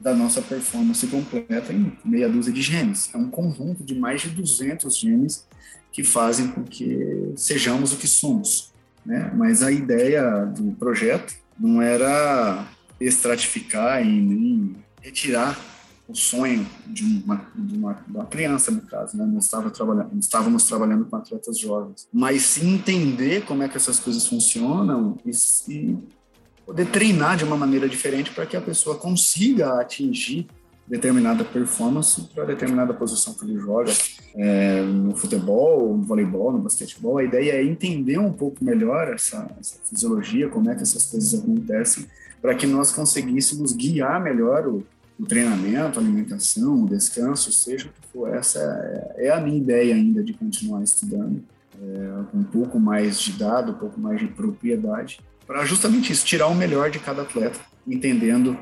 da 0.00 0.12
nossa 0.12 0.42
performance 0.42 1.06
completa 1.06 1.72
em 1.72 1.96
meia 2.04 2.28
dúzia 2.28 2.52
de 2.52 2.60
genes. 2.60 3.10
É 3.14 3.16
um 3.16 3.30
conjunto 3.30 3.84
de 3.84 3.94
mais 3.94 4.22
de 4.22 4.30
200 4.30 4.96
genes 4.98 5.46
que 5.92 6.02
fazem 6.02 6.48
com 6.48 6.64
que 6.64 7.32
sejamos 7.36 7.92
o 7.92 7.96
que 7.96 8.08
somos. 8.08 8.72
Né? 9.04 9.32
Mas 9.34 9.62
a 9.62 9.70
ideia 9.70 10.44
do 10.44 10.72
projeto 10.72 11.34
não 11.58 11.80
era 11.80 12.66
estratificar 13.00 14.04
e 14.04 14.20
nem 14.20 14.76
retirar 15.00 15.58
o 16.08 16.14
sonho 16.14 16.66
de 16.86 17.02
uma, 17.02 17.46
de 17.54 17.76
uma, 17.76 17.92
de 17.94 18.10
uma 18.10 18.26
criança, 18.26 18.70
no 18.70 18.82
caso, 18.82 19.16
né? 19.16 19.26
Não 19.26 19.38
estava 19.38 19.70
trabalhando, 19.70 20.10
estávamos 20.18 20.64
trabalhando 20.64 21.04
com 21.04 21.16
atletas 21.16 21.58
jovens, 21.58 22.08
mas 22.12 22.42
sim 22.42 22.74
entender 22.74 23.44
como 23.44 23.62
é 23.62 23.68
que 23.68 23.76
essas 23.76 23.98
coisas 23.98 24.26
funcionam 24.26 25.18
e, 25.24 25.30
e 25.72 25.98
poder 26.64 26.86
treinar 26.86 27.36
de 27.36 27.44
uma 27.44 27.56
maneira 27.56 27.88
diferente 27.88 28.30
para 28.30 28.46
que 28.46 28.56
a 28.56 28.60
pessoa 28.60 28.96
consiga 28.96 29.80
atingir 29.80 30.46
determinada 30.86 31.44
performance 31.44 32.20
para 32.32 32.44
determinada 32.44 32.94
posição 32.94 33.34
que 33.34 33.44
ele 33.44 33.58
joga 33.58 33.92
é, 34.36 34.82
no 34.82 35.16
futebol, 35.16 35.96
no 35.96 36.04
voleibol, 36.04 36.52
no 36.52 36.58
basquetebol. 36.58 37.18
A 37.18 37.24
ideia 37.24 37.52
é 37.52 37.64
entender 37.64 38.18
um 38.18 38.32
pouco 38.32 38.64
melhor 38.64 39.12
essa, 39.12 39.50
essa 39.58 39.80
fisiologia, 39.84 40.48
como 40.48 40.70
é 40.70 40.74
que 40.76 40.82
essas 40.82 41.06
coisas 41.06 41.34
acontecem 41.40 42.06
para 42.40 42.54
que 42.54 42.66
nós 42.66 42.92
conseguíssemos 42.92 43.72
guiar 43.72 44.22
melhor 44.22 44.68
o, 44.68 44.86
o, 45.18 45.24
treinamento, 45.24 45.98
a 45.98 46.02
alimentação, 46.02 46.84
o 46.84 46.88
descanso, 46.88 47.52
seja 47.52 47.86
o 47.86 47.88
que 47.88 48.08
for. 48.12 48.34
Essa 48.34 48.58
é, 49.16 49.26
é 49.26 49.30
a 49.30 49.40
minha 49.40 49.56
ideia 49.56 49.94
ainda 49.94 50.22
de 50.22 50.32
continuar 50.32 50.82
estudando, 50.82 51.42
é, 51.80 52.22
com 52.30 52.38
um 52.38 52.44
pouco 52.44 52.78
mais 52.78 53.20
de 53.20 53.32
dado, 53.32 53.72
um 53.72 53.76
pouco 53.76 54.00
mais 54.00 54.20
de 54.20 54.26
propriedade, 54.26 55.20
para 55.46 55.64
justamente 55.64 56.12
isso, 56.12 56.26
tirar 56.26 56.48
o 56.48 56.54
melhor 56.54 56.90
de 56.90 56.98
cada 56.98 57.22
atleta, 57.22 57.60
entendendo 57.86 58.58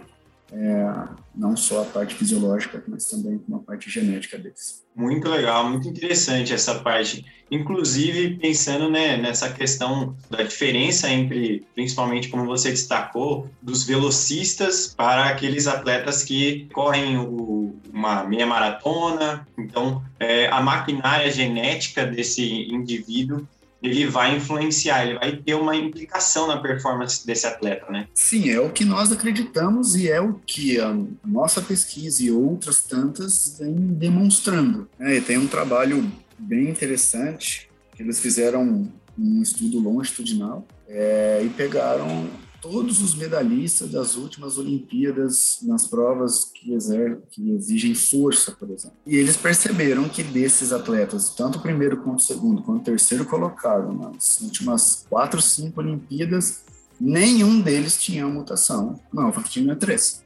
é, 0.56 1.08
não 1.34 1.56
só 1.56 1.82
a 1.82 1.84
parte 1.84 2.14
fisiológica, 2.14 2.82
mas 2.86 3.06
também 3.06 3.40
uma 3.48 3.58
parte 3.58 3.90
genética 3.90 4.38
deles. 4.38 4.84
Muito 4.94 5.28
legal, 5.28 5.68
muito 5.68 5.88
interessante 5.88 6.54
essa 6.54 6.76
parte. 6.76 7.24
Inclusive, 7.50 8.36
pensando 8.36 8.88
né, 8.88 9.16
nessa 9.16 9.52
questão 9.52 10.16
da 10.30 10.44
diferença 10.44 11.10
entre, 11.10 11.66
principalmente 11.74 12.28
como 12.28 12.46
você 12.46 12.70
destacou, 12.70 13.50
dos 13.60 13.82
velocistas 13.82 14.94
para 14.96 15.24
aqueles 15.24 15.66
atletas 15.66 16.22
que 16.22 16.68
correm 16.72 17.18
o, 17.18 17.74
uma 17.92 18.22
meia 18.22 18.46
maratona. 18.46 19.46
Então, 19.58 20.04
é, 20.20 20.46
a 20.46 20.60
maquinária 20.60 21.30
genética 21.30 22.06
desse 22.06 22.72
indivíduo 22.72 23.46
ele 23.84 24.06
vai 24.06 24.34
influenciar, 24.34 25.04
ele 25.04 25.18
vai 25.18 25.36
ter 25.36 25.54
uma 25.54 25.76
implicação 25.76 26.46
na 26.46 26.56
performance 26.56 27.26
desse 27.26 27.46
atleta, 27.46 27.92
né? 27.92 28.08
Sim, 28.14 28.48
é 28.48 28.58
o 28.58 28.70
que 28.70 28.84
nós 28.84 29.12
acreditamos 29.12 29.94
e 29.94 30.08
é 30.08 30.18
o 30.20 30.40
que 30.46 30.80
a 30.80 30.96
nossa 31.22 31.60
pesquisa 31.60 32.22
e 32.22 32.30
outras 32.30 32.82
tantas 32.82 33.58
vem 33.60 33.74
demonstrando. 33.74 34.88
É, 34.98 35.20
tem 35.20 35.36
um 35.36 35.46
trabalho 35.46 36.10
bem 36.38 36.70
interessante 36.70 37.68
que 37.94 38.02
eles 38.02 38.18
fizeram 38.20 38.90
um 39.18 39.42
estudo 39.42 39.78
longitudinal 39.78 40.66
é, 40.88 41.42
e 41.44 41.48
pegaram 41.50 42.26
todos 42.64 43.02
os 43.02 43.14
medalhistas 43.14 43.90
das 43.90 44.16
últimas 44.16 44.56
Olimpíadas 44.56 45.58
nas 45.60 45.86
provas 45.86 46.44
que, 46.46 46.72
exer 46.72 47.20
que 47.30 47.50
exigem 47.50 47.94
força, 47.94 48.52
por 48.52 48.70
exemplo. 48.70 48.96
E 49.06 49.18
eles 49.18 49.36
perceberam 49.36 50.08
que 50.08 50.22
desses 50.22 50.72
atletas, 50.72 51.28
tanto 51.28 51.58
o 51.58 51.60
primeiro 51.60 51.98
quanto 51.98 52.20
o 52.20 52.22
segundo, 52.22 52.62
quanto 52.62 52.80
o 52.80 52.84
terceiro 52.84 53.26
colocado 53.26 53.92
nas 53.92 54.40
últimas 54.40 55.04
quatro, 55.10 55.42
cinco 55.42 55.82
Olimpíadas, 55.82 56.64
nenhum 56.98 57.60
deles 57.60 58.02
tinha 58.02 58.26
mutação 58.26 58.98
Não, 59.12 59.24
alfa-actina 59.24 59.76
3. 59.76 60.24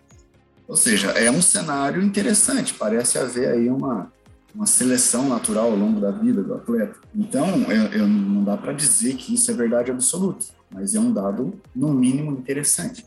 Ou 0.68 0.76
seja, 0.76 1.09
é 1.09 1.28
um 1.33 1.42
cenário 1.42 2.00
interessante, 2.00 2.73
parece 2.73 3.18
haver 3.18 3.49
aí 3.49 3.68
uma, 3.68 4.12
uma 4.55 4.67
seleção 4.67 5.28
natural 5.28 5.71
ao 5.71 5.76
longo 5.76 6.00
da 6.00 6.11
vida 6.11 6.43
do 6.43 6.55
atleta. 6.55 6.97
Então, 7.14 7.71
eu, 7.71 8.00
eu 8.00 8.09
não 8.09 8.43
dá 8.43 8.57
para 8.57 8.73
dizer 8.73 9.14
que 9.17 9.35
isso 9.35 9.50
é 9.50 9.55
verdade 9.55 9.90
absoluta 9.90 10.59
mas 10.71 10.95
é 10.95 11.00
um 11.00 11.12
dado, 11.12 11.61
no 11.75 11.93
mínimo, 11.93 12.33
interessante. 12.33 13.05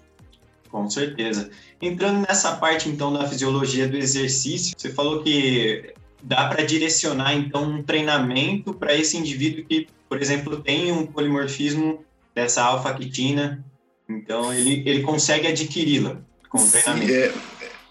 Com 0.69 0.89
certeza. 0.89 1.49
Entrando 1.81 2.25
nessa 2.27 2.55
parte, 2.55 2.89
então, 2.89 3.11
da 3.11 3.27
fisiologia 3.27 3.87
do 3.87 3.97
exercício, 3.97 4.73
você 4.77 4.89
falou 4.89 5.21
que 5.21 5.93
dá 6.23 6.47
para 6.47 6.63
direcionar, 6.63 7.35
então, 7.35 7.63
um 7.63 7.83
treinamento 7.83 8.73
para 8.73 8.95
esse 8.95 9.17
indivíduo 9.17 9.65
que, 9.65 9.87
por 10.07 10.21
exemplo, 10.21 10.61
tem 10.61 10.91
um 10.91 11.05
polimorfismo 11.05 12.03
dessa 12.33 12.63
alfa-quitina, 12.63 13.63
então 14.07 14.53
ele, 14.53 14.83
ele 14.85 15.01
consegue 15.03 15.47
adquiri-la 15.47 16.17
com 16.49 16.59
o 16.59 16.67
treinamento. 16.67 17.11
É, 17.11 17.33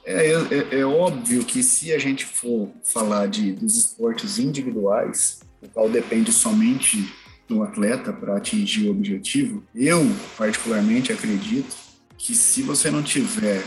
é, 0.05 0.33
é, 0.33 0.81
é, 0.81 0.85
óbvio 0.85 1.45
que 1.45 1.63
se 1.63 1.93
a 1.93 1.99
gente 1.99 2.25
for 2.25 2.71
falar 2.83 3.27
de, 3.27 3.53
dos 3.53 3.77
esportes 3.77 4.39
individuais, 4.39 5.41
o 5.63 5.69
qual 5.69 5.89
depende 5.89 6.33
somente 6.33 7.13
do 7.49 7.63
atleta 7.63 8.13
para 8.13 8.37
atingir 8.37 8.89
o 8.89 8.93
objetivo, 8.93 9.63
eu 9.75 10.01
particularmente 10.39 11.13
acredito 11.13 11.77
que 12.17 12.35
se 12.35 12.63
você 12.63 12.91
não 12.91 13.03
tiver 13.03 13.63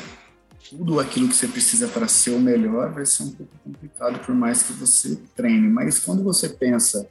tudo 0.70 1.00
aquilo 1.00 1.28
que 1.28 1.36
você 1.36 1.48
precisa 1.48 1.88
para 1.88 2.08
ser 2.08 2.32
o 2.32 2.40
melhor, 2.40 2.92
vai 2.92 3.06
ser 3.06 3.24
um 3.24 3.32
pouco 3.32 3.52
complicado 3.64 4.20
por 4.26 4.34
mais 4.34 4.64
que 4.64 4.74
você 4.74 5.18
treine. 5.36 5.68
Mas 5.68 6.00
quando 6.00 6.24
você 6.24 6.50
pensa 6.50 7.08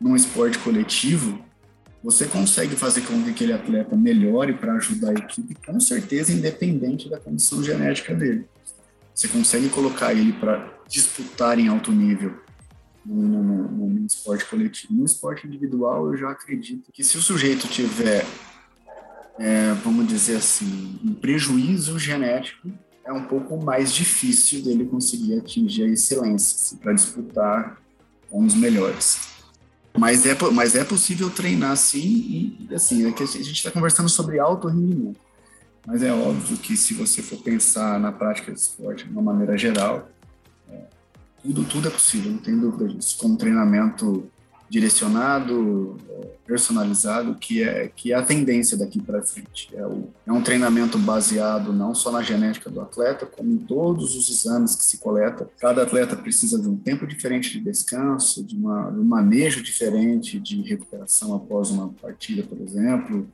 num 0.00 0.16
esporte 0.16 0.58
coletivo, 0.58 1.38
você 2.02 2.26
consegue 2.26 2.76
fazer 2.76 3.02
com 3.02 3.22
que 3.22 3.30
aquele 3.30 3.52
atleta 3.52 3.96
melhore 3.96 4.54
para 4.54 4.74
ajudar 4.74 5.10
a 5.10 5.14
equipe, 5.14 5.54
com 5.66 5.80
certeza, 5.80 6.32
independente 6.32 7.08
da 7.08 7.18
condição 7.18 7.62
genética 7.62 8.14
dele. 8.14 8.46
Você 9.14 9.26
consegue 9.26 9.68
colocar 9.68 10.12
ele 10.12 10.32
para 10.32 10.78
disputar 10.86 11.58
em 11.58 11.68
alto 11.68 11.90
nível 11.90 12.38
no, 13.04 13.42
no, 13.42 13.88
no, 13.88 14.06
esporte 14.06 14.44
coletivo. 14.44 14.92
No 14.92 15.04
esporte 15.04 15.46
individual, 15.46 16.12
eu 16.12 16.16
já 16.16 16.30
acredito 16.30 16.92
que 16.92 17.02
se 17.02 17.16
o 17.16 17.20
sujeito 17.20 17.66
tiver, 17.66 18.24
é, 19.38 19.72
vamos 19.82 20.06
dizer 20.06 20.36
assim, 20.36 21.00
um 21.04 21.14
prejuízo 21.14 21.98
genético, 21.98 22.70
é 23.04 23.12
um 23.12 23.24
pouco 23.24 23.56
mais 23.56 23.92
difícil 23.92 24.62
dele 24.62 24.84
conseguir 24.84 25.38
atingir 25.38 25.84
a 25.84 25.88
excelência 25.88 26.54
assim, 26.54 26.76
para 26.76 26.92
disputar 26.92 27.80
com 28.30 28.44
os 28.44 28.54
melhores. 28.54 29.37
Mas 29.98 30.24
é, 30.26 30.36
mas 30.52 30.74
é 30.74 30.84
possível 30.84 31.28
treinar 31.30 31.76
sim, 31.76 32.56
e 32.70 32.74
assim, 32.74 33.06
é 33.08 33.12
que 33.12 33.22
a 33.22 33.26
gente 33.26 33.52
está 33.52 33.70
conversando 33.70 34.08
sobre 34.08 34.38
alto 34.38 34.68
rendimento. 34.68 35.18
Mas 35.86 36.02
é 36.02 36.12
óbvio 36.12 36.56
que 36.58 36.76
se 36.76 36.94
você 36.94 37.22
for 37.22 37.38
pensar 37.38 37.98
na 37.98 38.12
prática 38.12 38.52
de 38.52 38.58
esporte 38.60 39.04
de 39.04 39.10
uma 39.10 39.22
maneira 39.22 39.56
geral, 39.56 40.08
tudo, 41.42 41.64
tudo 41.64 41.88
é 41.88 41.90
possível, 41.90 42.32
não 42.32 42.38
tem 42.38 42.58
dúvida 42.58 42.88
disso. 42.88 43.16
Com 43.18 43.36
treinamento 43.36 44.30
direcionado, 44.68 45.96
personalizado, 46.46 47.34
que 47.34 47.62
é, 47.62 47.90
que 47.94 48.12
é 48.12 48.16
a 48.16 48.22
tendência 48.22 48.76
daqui 48.76 49.00
para 49.00 49.22
frente. 49.22 49.68
É, 49.74 49.86
o, 49.86 50.08
é 50.26 50.32
um 50.32 50.42
treinamento 50.42 50.98
baseado 50.98 51.72
não 51.72 51.94
só 51.94 52.10
na 52.10 52.22
genética 52.22 52.70
do 52.70 52.80
atleta, 52.80 53.26
como 53.26 53.50
em 53.50 53.58
todos 53.58 54.14
os 54.14 54.28
exames 54.28 54.74
que 54.74 54.84
se 54.84 54.98
coleta. 54.98 55.48
Cada 55.58 55.82
atleta 55.82 56.16
precisa 56.16 56.60
de 56.60 56.68
um 56.68 56.76
tempo 56.76 57.06
diferente 57.06 57.50
de 57.50 57.60
descanso, 57.60 58.42
de, 58.42 58.56
uma, 58.56 58.90
de 58.90 58.98
um 58.98 59.04
manejo 59.04 59.62
diferente 59.62 60.38
de 60.38 60.62
recuperação 60.62 61.34
após 61.34 61.70
uma 61.70 61.88
partida, 61.88 62.42
por 62.42 62.60
exemplo, 62.60 63.28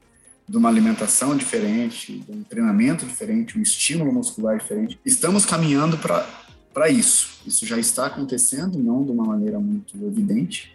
de 0.49 0.57
uma 0.57 0.69
alimentação 0.69 1.37
diferente, 1.37 2.19
de 2.19 2.33
um 2.33 2.43
treinamento 2.43 3.07
diferente, 3.07 3.59
um 3.59 3.63
estímulo 3.63 4.13
muscular 4.13 4.59
diferente. 4.59 4.99
Estamos 5.05 5.45
caminhando 5.45 5.97
para 5.99 6.45
para 6.75 6.91
isso. 6.91 7.39
Isso 7.47 7.65
já 7.65 7.79
está 7.79 8.07
acontecendo, 8.07 8.77
não 8.79 9.05
de 9.05 9.13
uma 9.13 9.25
maneira 9.25 9.61
muito 9.61 9.97
evidente, 10.05 10.75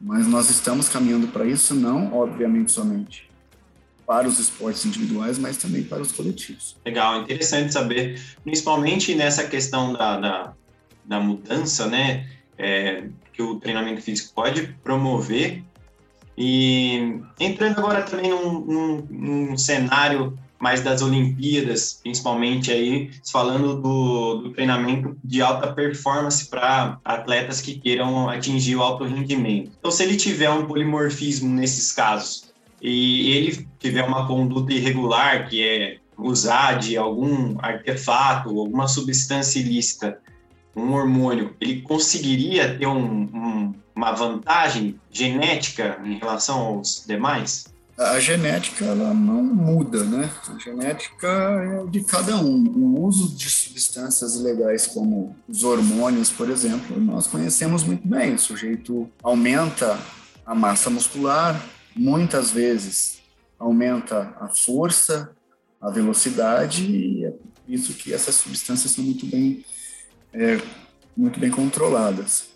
mas 0.00 0.26
nós 0.26 0.50
estamos 0.50 0.88
caminhando 0.88 1.28
para 1.28 1.44
isso, 1.44 1.74
não, 1.74 2.12
obviamente, 2.14 2.70
somente 2.70 3.28
para 4.08 4.26
os 4.26 4.38
esportes 4.38 4.86
individuais, 4.86 5.38
mas 5.38 5.58
também 5.58 5.82
para 5.82 6.00
os 6.00 6.12
coletivos. 6.12 6.76
Legal, 6.82 7.20
interessante 7.20 7.74
saber, 7.74 8.18
principalmente 8.42 9.14
nessa 9.14 9.46
questão 9.46 9.92
da, 9.92 10.18
da, 10.18 10.52
da 11.04 11.20
mudança, 11.20 11.86
né, 11.86 12.26
é, 12.56 13.08
que 13.34 13.42
o 13.42 13.60
treinamento 13.60 14.00
físico 14.00 14.32
pode 14.34 14.68
promover. 14.82 15.62
E 16.38 17.20
entrando 17.38 17.80
agora 17.80 18.02
também 18.02 18.30
num, 18.30 18.60
num, 18.60 19.06
num 19.10 19.58
cenário 19.58 20.38
mais 20.58 20.80
das 20.80 21.02
Olimpíadas, 21.02 22.00
principalmente 22.02 22.72
aí 22.72 23.10
falando 23.30 23.80
do, 23.80 24.34
do 24.42 24.50
treinamento 24.50 25.16
de 25.22 25.40
alta 25.40 25.72
performance 25.72 26.48
para 26.48 26.98
atletas 27.04 27.60
que 27.60 27.78
queiram 27.78 28.28
atingir 28.28 28.76
o 28.76 28.82
alto 28.82 29.04
rendimento. 29.04 29.72
Então, 29.78 29.90
se 29.90 30.02
ele 30.02 30.16
tiver 30.16 30.50
um 30.50 30.66
polimorfismo 30.66 31.48
nesses 31.48 31.92
casos 31.92 32.48
e 32.82 33.30
ele 33.30 33.68
tiver 33.78 34.04
uma 34.04 34.26
conduta 34.26 34.72
irregular, 34.72 35.48
que 35.48 35.64
é 35.64 35.98
usar 36.16 36.78
de 36.78 36.96
algum 36.96 37.56
artefato, 37.60 38.48
alguma 38.48 38.88
substância 38.88 39.60
ilícita, 39.60 40.18
um 40.74 40.92
hormônio, 40.92 41.54
ele 41.60 41.82
conseguiria 41.82 42.76
ter 42.76 42.86
um, 42.86 43.22
um, 43.22 43.74
uma 43.94 44.12
vantagem 44.12 44.98
genética 45.10 46.00
em 46.04 46.18
relação 46.18 46.60
aos 46.60 47.04
demais? 47.06 47.66
A 47.98 48.20
genética 48.20 48.84
ela 48.84 49.12
não 49.12 49.42
muda, 49.42 50.04
né? 50.04 50.30
A 50.48 50.58
genética 50.58 51.26
é 51.26 51.90
de 51.90 52.04
cada 52.04 52.36
um. 52.36 52.64
O 52.68 53.04
uso 53.04 53.34
de 53.34 53.50
substâncias 53.50 54.36
ilegais 54.36 54.86
como 54.86 55.36
os 55.48 55.64
hormônios, 55.64 56.30
por 56.30 56.48
exemplo, 56.48 57.00
nós 57.00 57.26
conhecemos 57.26 57.82
muito 57.82 58.06
bem. 58.06 58.34
O 58.34 58.38
sujeito 58.38 59.10
aumenta 59.20 59.98
a 60.46 60.54
massa 60.54 60.88
muscular, 60.88 61.60
muitas 61.96 62.52
vezes 62.52 63.18
aumenta 63.58 64.32
a 64.40 64.48
força, 64.48 65.32
a 65.80 65.90
velocidade 65.90 66.84
e 66.84 67.24
é 67.24 67.30
por 67.30 67.42
isso 67.66 67.92
que 67.94 68.14
essas 68.14 68.36
substâncias 68.36 68.92
são 68.92 69.02
muito 69.02 69.26
bem 69.26 69.64
é, 70.32 70.60
muito 71.16 71.40
bem 71.40 71.50
controladas. 71.50 72.46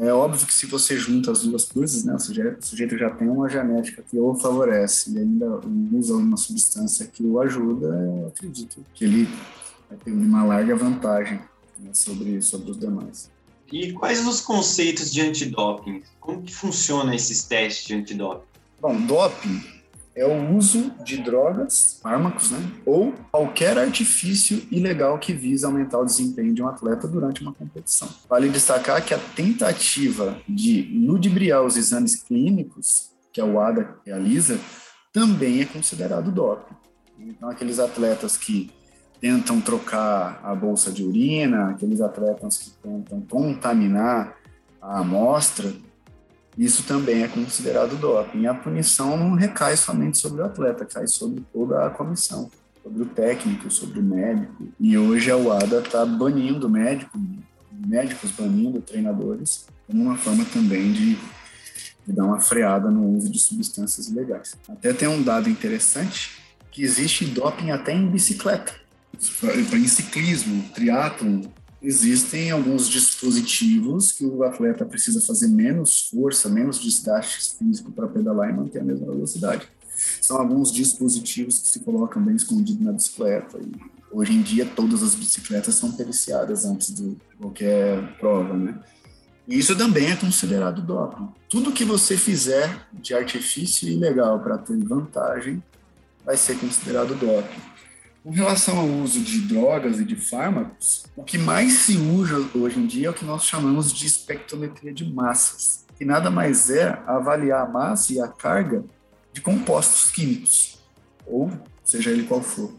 É 0.00 0.12
óbvio 0.12 0.46
que 0.46 0.52
se 0.52 0.66
você 0.66 0.96
junta 0.96 1.30
as 1.30 1.42
duas 1.42 1.64
coisas, 1.66 2.04
né, 2.04 2.14
o 2.14 2.18
sujeito, 2.18 2.60
o 2.60 2.66
sujeito 2.66 2.98
já 2.98 3.10
tem 3.10 3.28
uma 3.28 3.48
genética 3.48 4.02
que 4.02 4.18
o 4.18 4.34
favorece 4.34 5.12
e 5.12 5.18
ainda 5.18 5.60
usa 5.92 6.14
uma 6.14 6.36
substância 6.36 7.06
que 7.06 7.22
o 7.22 7.40
ajuda, 7.40 7.86
eu 7.86 8.26
acredito 8.28 8.84
que 8.92 9.04
ele 9.04 9.28
vai 9.88 9.96
ter 9.98 10.10
uma 10.10 10.44
larga 10.44 10.74
vantagem 10.74 11.40
né, 11.78 11.90
sobre, 11.92 12.42
sobre 12.42 12.72
os 12.72 12.78
demais. 12.78 13.30
E 13.70 13.92
quais 13.92 14.26
os 14.26 14.40
conceitos 14.40 15.12
de 15.12 15.20
antidoping? 15.20 16.02
Como 16.18 16.42
que 16.42 16.54
funciona 16.54 17.14
esses 17.14 17.44
testes 17.44 17.86
de 17.86 17.94
antidoping? 17.94 18.46
Bom, 18.80 19.00
doping 19.06 19.62
é 20.16 20.24
o 20.24 20.56
uso 20.56 20.92
de 21.04 21.16
drogas, 21.16 21.98
fármacos, 22.02 22.50
né? 22.50 22.58
Ou 22.86 23.12
qualquer 23.32 23.76
artifício 23.76 24.62
ilegal 24.70 25.18
que 25.18 25.32
visa 25.32 25.66
aumentar 25.66 25.98
o 25.98 26.04
desempenho 26.04 26.54
de 26.54 26.62
um 26.62 26.68
atleta 26.68 27.08
durante 27.08 27.42
uma 27.42 27.52
competição. 27.52 28.08
Vale 28.28 28.48
destacar 28.48 29.04
que 29.04 29.12
a 29.12 29.18
tentativa 29.18 30.38
de 30.48 30.82
ludibriar 31.04 31.62
os 31.62 31.76
exames 31.76 32.22
clínicos, 32.22 33.10
que 33.32 33.40
a 33.40 33.44
UADA 33.44 33.96
realiza, 34.06 34.58
também 35.12 35.60
é 35.60 35.64
considerado 35.64 36.30
doping. 36.30 36.74
Então, 37.18 37.48
aqueles 37.48 37.78
atletas 37.78 38.36
que 38.36 38.70
tentam 39.20 39.60
trocar 39.60 40.40
a 40.44 40.54
bolsa 40.54 40.92
de 40.92 41.02
urina, 41.02 41.70
aqueles 41.70 42.00
atletas 42.00 42.58
que 42.58 42.70
tentam 42.82 43.20
contaminar 43.22 44.36
a 44.80 45.00
amostra, 45.00 45.72
isso 46.56 46.84
também 46.84 47.22
é 47.22 47.28
considerado 47.28 47.96
doping. 47.96 48.46
A 48.46 48.54
punição 48.54 49.16
não 49.16 49.34
recai 49.34 49.76
somente 49.76 50.18
sobre 50.18 50.40
o 50.40 50.44
atleta, 50.44 50.84
cai 50.84 51.06
sobre 51.06 51.42
toda 51.52 51.86
a 51.86 51.90
comissão, 51.90 52.50
sobre 52.82 53.02
o 53.02 53.06
técnico, 53.06 53.70
sobre 53.70 53.98
o 53.98 54.02
médico. 54.02 54.68
E 54.78 54.96
hoje 54.96 55.30
a 55.30 55.36
UADA 55.36 55.80
está 55.80 56.06
banindo 56.06 56.68
médico, 56.68 57.18
médicos 57.72 58.30
banindo 58.30 58.80
treinadores, 58.80 59.66
como 59.86 60.04
uma 60.04 60.16
forma 60.16 60.44
também 60.44 60.92
de, 60.92 61.18
de 62.06 62.12
dar 62.12 62.24
uma 62.24 62.40
freada 62.40 62.88
no 62.90 63.16
uso 63.16 63.30
de 63.30 63.38
substâncias 63.38 64.08
ilegais. 64.08 64.54
Até 64.68 64.92
tem 64.92 65.08
um 65.08 65.22
dado 65.22 65.50
interessante, 65.50 66.42
que 66.70 66.82
existe 66.82 67.24
doping 67.24 67.70
até 67.70 67.92
em 67.92 68.08
bicicleta. 68.08 68.72
Em 69.72 69.86
ciclismo, 69.86 70.64
triatlon, 70.74 71.42
existem 71.84 72.50
alguns 72.50 72.88
dispositivos 72.88 74.10
que 74.10 74.24
o 74.24 74.42
atleta 74.42 74.86
precisa 74.86 75.20
fazer 75.20 75.48
menos 75.48 76.08
força, 76.08 76.48
menos 76.48 76.80
desgaste 76.80 77.56
físico 77.58 77.92
para 77.92 78.08
pedalar 78.08 78.48
e 78.48 78.52
manter 78.54 78.80
a 78.80 78.84
mesma 78.84 79.06
velocidade. 79.06 79.68
São 80.20 80.38
alguns 80.38 80.72
dispositivos 80.72 81.58
que 81.58 81.68
se 81.68 81.80
colocam 81.80 82.22
bem 82.24 82.34
escondidos 82.34 82.82
na 82.82 82.92
bicicleta. 82.92 83.58
E 83.58 83.72
hoje 84.10 84.32
em 84.32 84.42
dia, 84.42 84.64
todas 84.64 85.02
as 85.02 85.14
bicicletas 85.14 85.74
são 85.74 85.92
periciadas 85.92 86.64
antes 86.64 86.92
de 86.92 87.16
qualquer 87.38 88.16
prova, 88.18 88.56
né? 88.56 88.80
Isso 89.46 89.76
também 89.76 90.10
é 90.10 90.16
considerado 90.16 90.80
doping. 90.80 91.28
Tudo 91.50 91.70
que 91.70 91.84
você 91.84 92.16
fizer 92.16 92.88
de 92.94 93.12
artifício 93.12 93.86
ilegal 93.86 94.40
para 94.40 94.56
ter 94.56 94.76
vantagem 94.78 95.62
vai 96.24 96.36
ser 96.38 96.58
considerado 96.58 97.14
doping. 97.14 97.73
Com 98.24 98.30
relação 98.30 98.78
ao 98.78 98.86
uso 98.86 99.20
de 99.20 99.42
drogas 99.42 100.00
e 100.00 100.04
de 100.04 100.16
fármacos, 100.16 101.04
o 101.14 101.22
que 101.22 101.36
mais 101.36 101.74
se 101.80 101.98
usa 101.98 102.38
hoje 102.54 102.80
em 102.80 102.86
dia 102.86 103.08
é 103.08 103.10
o 103.10 103.12
que 103.12 103.22
nós 103.22 103.44
chamamos 103.44 103.92
de 103.92 104.06
espectrometria 104.06 104.94
de 104.94 105.04
massas, 105.04 105.84
que 105.98 106.06
nada 106.06 106.30
mais 106.30 106.70
é 106.70 107.02
avaliar 107.06 107.66
a 107.66 107.68
massa 107.68 108.14
e 108.14 108.20
a 108.22 108.26
carga 108.26 108.82
de 109.30 109.42
compostos 109.42 110.10
químicos, 110.10 110.82
ou 111.26 111.52
seja 111.84 112.10
ele 112.10 112.22
qual 112.22 112.40
for. 112.40 112.72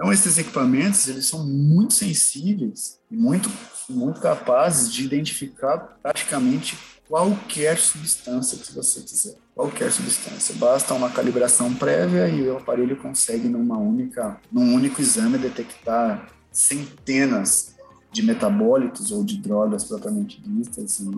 Então, 0.00 0.10
esses 0.10 0.38
equipamentos, 0.38 1.06
eles 1.08 1.26
são 1.26 1.46
muito 1.46 1.92
sensíveis 1.92 2.98
e 3.10 3.14
muito, 3.14 3.50
muito 3.86 4.18
capazes 4.18 4.90
de 4.90 5.04
identificar 5.04 5.98
praticamente 6.02 6.78
qualquer 7.06 7.76
substância 7.76 8.56
que 8.56 8.72
você 8.72 9.00
quiser. 9.02 9.34
Qualquer 9.54 9.92
substância. 9.92 10.54
Basta 10.54 10.94
uma 10.94 11.10
calibração 11.10 11.74
prévia 11.74 12.26
e 12.30 12.48
o 12.48 12.56
aparelho 12.56 12.96
consegue, 12.96 13.46
numa 13.46 13.76
única, 13.76 14.40
num 14.50 14.74
único 14.74 15.02
exame, 15.02 15.36
detectar 15.36 16.30
centenas 16.50 17.74
de 18.10 18.22
metabólitos 18.22 19.12
ou 19.12 19.22
de 19.22 19.36
drogas 19.36 19.84
propriamente 19.84 20.40
ditas. 20.40 21.00
E, 21.00 21.10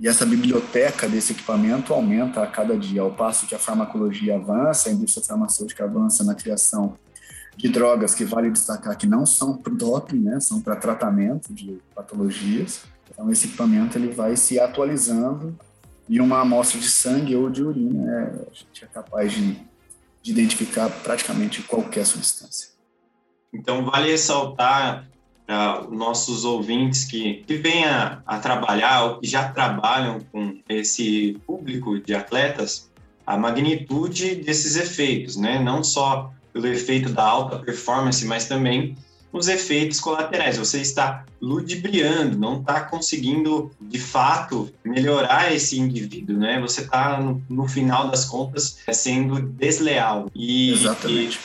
e, 0.00 0.08
essa 0.08 0.24
biblioteca 0.24 1.06
desse 1.06 1.32
equipamento 1.32 1.92
aumenta 1.92 2.42
a 2.42 2.46
cada 2.46 2.78
dia, 2.78 3.02
ao 3.02 3.12
passo 3.12 3.46
que 3.46 3.54
a 3.54 3.58
farmacologia 3.58 4.36
avança, 4.36 4.88
a 4.88 4.92
indústria 4.92 5.22
farmacêutica 5.22 5.84
avança 5.84 6.24
na 6.24 6.34
criação 6.34 6.96
de 7.56 7.68
drogas 7.68 8.14
que 8.14 8.24
vale 8.24 8.50
destacar 8.50 8.96
que 8.96 9.06
não 9.06 9.26
são 9.26 9.56
para 9.56 9.72
doping, 9.72 10.18
né, 10.18 10.40
são 10.40 10.60
para 10.60 10.76
tratamento 10.76 11.52
de 11.52 11.78
patologias. 11.94 12.82
Então, 13.10 13.30
esse 13.30 13.46
equipamento 13.46 13.98
ele 13.98 14.08
vai 14.08 14.36
se 14.36 14.58
atualizando 14.58 15.56
e 16.08 16.20
uma 16.20 16.40
amostra 16.40 16.80
de 16.80 16.90
sangue 16.90 17.36
ou 17.36 17.50
de 17.50 17.62
urina 17.62 18.10
é, 18.10 18.22
a 18.50 18.54
gente 18.54 18.84
é 18.84 18.86
capaz 18.86 19.32
de, 19.32 19.56
de 20.22 20.30
identificar 20.30 20.88
praticamente 20.88 21.62
qualquer 21.62 22.06
substância. 22.06 22.70
Então, 23.52 23.84
vale 23.84 24.10
ressaltar 24.10 25.06
para 25.46 25.82
nossos 25.90 26.44
ouvintes 26.44 27.04
que, 27.04 27.44
que 27.46 27.56
venham 27.56 27.90
a, 27.90 28.22
a 28.26 28.38
trabalhar 28.38 29.04
ou 29.04 29.20
que 29.20 29.26
já 29.26 29.52
trabalham 29.52 30.20
com 30.32 30.58
esse 30.68 31.38
público 31.46 31.98
de 32.00 32.14
atletas 32.14 32.90
a 33.26 33.36
magnitude 33.36 34.36
desses 34.36 34.76
efeitos, 34.76 35.36
né? 35.36 35.62
Não 35.62 35.84
só 35.84 36.32
pelo 36.52 36.66
efeito 36.66 37.08
da 37.08 37.24
alta 37.24 37.58
performance, 37.58 38.24
mas 38.24 38.46
também 38.46 38.96
os 39.32 39.48
efeitos 39.48 39.98
colaterais. 39.98 40.58
Você 40.58 40.80
está 40.80 41.24
ludibriando, 41.40 42.38
não 42.38 42.60
está 42.60 42.82
conseguindo 42.82 43.70
de 43.80 43.98
fato 43.98 44.70
melhorar 44.84 45.52
esse 45.52 45.78
indivíduo, 45.78 46.36
né? 46.36 46.60
Você 46.60 46.82
está 46.82 47.18
no, 47.18 47.42
no, 47.48 47.66
final 47.66 48.08
das 48.08 48.26
contas 48.26 48.78
sendo 48.92 49.40
desleal. 49.40 50.30
E, 50.34 50.72
Exatamente. 50.72 51.40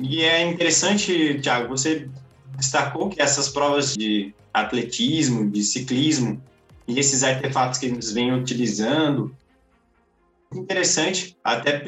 E, 0.00 0.16
e 0.16 0.22
é 0.22 0.42
interessante, 0.42 1.38
Thiago, 1.40 1.68
você 1.68 2.08
destacou 2.56 3.08
que 3.08 3.22
essas 3.22 3.48
provas 3.48 3.94
de 3.94 4.34
atletismo, 4.52 5.48
de 5.48 5.62
ciclismo 5.62 6.42
e 6.86 6.98
esses 6.98 7.22
artefatos 7.22 7.78
que 7.78 7.86
eles 7.86 8.12
vêm 8.12 8.32
utilizando 8.32 9.34
interessante, 10.58 11.36
até 11.42 11.82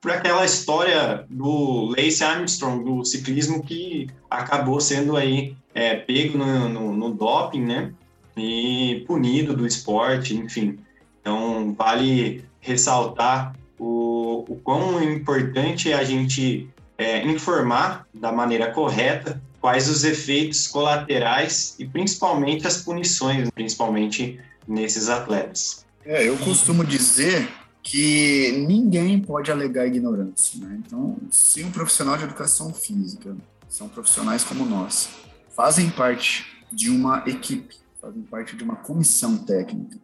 por 0.00 0.10
aquela 0.10 0.44
história 0.44 1.24
do 1.28 1.94
Lance 1.96 2.22
Armstrong, 2.22 2.84
do 2.84 3.04
ciclismo, 3.04 3.62
que 3.62 4.08
acabou 4.30 4.80
sendo 4.80 5.16
aí 5.16 5.56
é, 5.74 5.96
pego 5.96 6.38
no, 6.38 6.68
no, 6.68 6.96
no, 6.96 7.14
doping, 7.14 7.64
né? 7.64 7.92
E 8.36 9.04
punido 9.06 9.54
do 9.54 9.66
esporte, 9.66 10.36
enfim. 10.36 10.78
Então, 11.20 11.74
vale 11.76 12.44
ressaltar 12.60 13.54
o, 13.78 14.44
o 14.48 14.56
quão 14.62 15.02
importante 15.02 15.90
é 15.90 15.94
a 15.94 16.04
gente 16.04 16.68
é, 16.96 17.24
informar 17.26 18.06
da 18.12 18.32
maneira 18.32 18.70
correta 18.70 19.40
quais 19.60 19.88
os 19.88 20.04
efeitos 20.04 20.66
colaterais 20.66 21.74
e 21.78 21.86
principalmente 21.86 22.66
as 22.66 22.82
punições, 22.82 23.50
principalmente 23.50 24.38
nesses 24.66 25.08
atletas. 25.08 25.84
É, 26.04 26.28
eu 26.28 26.36
costumo 26.38 26.84
dizer 26.84 27.48
que 27.88 28.52
ninguém 28.68 29.18
pode 29.18 29.50
alegar 29.50 29.86
ignorância. 29.86 30.60
Né? 30.60 30.78
Então, 30.84 31.16
se 31.30 31.64
um 31.64 31.70
profissional 31.70 32.18
de 32.18 32.24
educação 32.24 32.70
física, 32.74 33.34
são 33.66 33.88
profissionais 33.88 34.44
como 34.44 34.66
nós, 34.66 35.08
fazem 35.56 35.88
parte 35.88 36.44
de 36.70 36.90
uma 36.90 37.24
equipe, 37.26 37.76
fazem 37.98 38.20
parte 38.20 38.54
de 38.54 38.62
uma 38.62 38.76
comissão 38.76 39.38
técnica, 39.38 39.96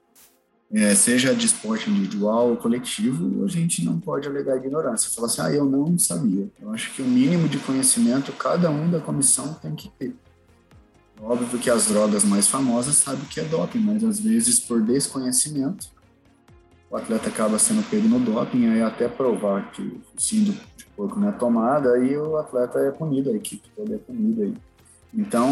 é, 0.72 0.94
seja 0.94 1.34
de 1.34 1.44
esporte 1.44 1.90
individual 1.90 2.48
ou 2.48 2.56
coletivo, 2.56 3.44
a 3.44 3.48
gente 3.48 3.84
não 3.84 4.00
pode 4.00 4.26
alegar 4.26 4.56
ignorância. 4.56 5.10
Falar 5.14 5.26
assim, 5.26 5.42
ah, 5.42 5.52
eu 5.52 5.66
não 5.66 5.98
sabia. 5.98 6.50
Eu 6.58 6.72
acho 6.72 6.90
que 6.94 7.02
o 7.02 7.04
mínimo 7.04 7.50
de 7.50 7.58
conhecimento 7.58 8.32
cada 8.32 8.70
um 8.70 8.90
da 8.90 8.98
comissão 8.98 9.52
tem 9.54 9.74
que 9.74 9.90
ter. 9.90 10.16
Óbvio 11.20 11.58
que 11.58 11.68
as 11.68 11.86
drogas 11.86 12.24
mais 12.24 12.48
famosas 12.48 12.96
sabem 12.96 13.26
que 13.26 13.40
é 13.40 13.44
doping, 13.44 13.78
mas 13.78 14.02
às 14.02 14.18
vezes 14.18 14.58
por 14.58 14.82
desconhecimento 14.82 15.93
o 16.90 16.96
atleta 16.96 17.28
acaba 17.28 17.58
sendo 17.58 17.88
pego 17.88 18.08
no 18.08 18.20
doping, 18.20 18.68
aí 18.68 18.82
até 18.82 19.08
provar 19.08 19.70
que 19.72 19.82
o 19.82 20.20
síndrome 20.20 20.60
de 20.76 20.84
porco 20.96 21.18
não 21.18 21.28
é 21.28 21.32
tomada, 21.32 21.92
aí 21.92 22.16
o 22.16 22.36
atleta 22.36 22.78
é 22.78 22.90
punido, 22.90 23.30
a 23.30 23.34
equipe 23.34 23.68
toda 23.74 23.94
é 23.94 23.98
punida. 23.98 24.44
Aí. 24.44 24.54
Então, 25.12 25.48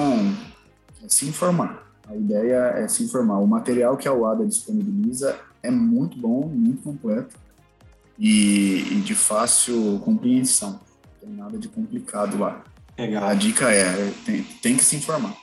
é 1.05 1.09
se 1.09 1.27
informar. 1.27 1.91
A 2.09 2.15
ideia 2.17 2.75
é 2.77 2.89
se 2.89 3.03
informar. 3.05 3.39
O 3.39 3.47
material 3.47 3.97
que 3.97 4.07
a 4.07 4.13
UADA 4.13 4.45
disponibiliza 4.47 5.39
é 5.63 5.71
muito 5.71 6.17
bom, 6.17 6.47
muito 6.47 6.83
completo 6.83 7.37
e, 8.19 8.85
e 8.93 9.01
de 9.01 9.15
fácil 9.15 10.01
compreensão. 10.05 10.73
Não 10.73 11.29
tem 11.29 11.31
nada 11.31 11.59
de 11.59 11.69
complicado 11.69 12.39
lá. 12.39 12.63
Legal. 12.99 13.25
A 13.25 13.35
dica 13.35 13.73
é, 13.73 14.13
tem, 14.25 14.43
tem 14.43 14.77
que 14.77 14.85
se 14.85 14.97
informar. 14.97 15.42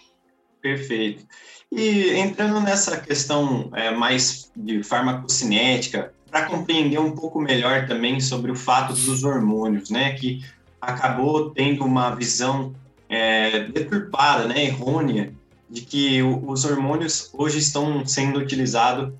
Perfeito. 0.62 1.26
E 1.72 2.12
entrando 2.12 2.60
nessa 2.60 3.00
questão 3.00 3.70
é, 3.74 3.92
mais 3.92 4.52
de 4.56 4.84
farmacocinética, 4.84 6.12
para 6.30 6.46
compreender 6.46 7.00
um 7.00 7.12
pouco 7.12 7.40
melhor 7.40 7.88
também 7.88 8.20
sobre 8.20 8.52
o 8.52 8.56
fato 8.56 8.94
dos 8.94 9.24
hormônios, 9.24 9.90
né, 9.90 10.14
que 10.14 10.44
acabou 10.80 11.50
tendo 11.52 11.84
uma 11.84 12.16
visão 12.16 12.74
é, 13.08 13.66
deturpada, 13.66 14.46
né, 14.48 14.66
errônea, 14.66 15.34
de 15.70 15.82
que 15.82 16.22
os 16.24 16.66
hormônios 16.66 17.30
hoje 17.34 17.60
estão 17.60 18.06
sendo 18.06 18.40
utilizados 18.40 19.14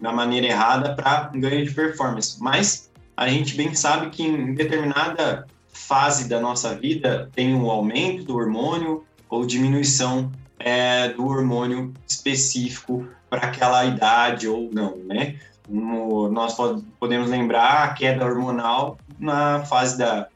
da 0.00 0.12
maneira 0.12 0.46
errada 0.46 0.94
para 0.94 1.30
ganho 1.34 1.64
de 1.64 1.72
performance. 1.72 2.40
Mas 2.40 2.90
a 3.16 3.28
gente 3.28 3.56
bem 3.56 3.74
sabe 3.74 4.10
que 4.10 4.22
em 4.22 4.54
determinada 4.54 5.46
fase 5.72 6.28
da 6.28 6.40
nossa 6.40 6.74
vida 6.74 7.28
tem 7.34 7.54
um 7.54 7.68
aumento 7.68 8.24
do 8.24 8.36
hormônio 8.36 9.04
ou 9.28 9.44
diminuição 9.44 10.30
é, 10.58 11.08
do 11.08 11.26
hormônio 11.26 11.92
específico 12.06 13.06
para 13.28 13.46
aquela 13.46 13.84
idade 13.84 14.48
ou 14.48 14.70
não, 14.72 14.96
né? 14.96 15.36
nós 15.70 16.56
podemos 16.98 17.28
lembrar 17.28 17.84
a 17.84 17.92
queda 17.92 18.24
hormonal 18.24 18.98
na 19.18 19.64
fase 19.66 19.98
da 19.98 20.28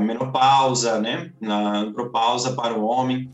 menopausa, 0.00 1.00
né? 1.00 1.30
Na 1.40 1.78
andropausa 1.78 2.52
para 2.52 2.74
o 2.74 2.84
homem. 2.84 3.28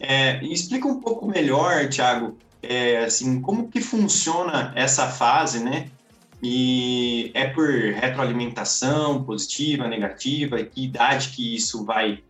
É, 0.00 0.44
explica 0.44 0.86
um 0.86 1.00
pouco 1.00 1.26
melhor, 1.26 1.88
Thiago, 1.88 2.36
é, 2.62 3.04
assim, 3.04 3.40
como 3.40 3.68
que 3.68 3.80
funciona 3.80 4.72
essa 4.74 5.08
fase, 5.08 5.62
né? 5.62 5.88
E 6.42 7.30
é 7.32 7.46
por 7.46 7.68
retroalimentação 7.68 9.24
positiva, 9.24 9.88
negativa, 9.88 10.62
que 10.62 10.84
idade 10.84 11.30
que 11.30 11.54
isso 11.54 11.84
vai 11.84 12.22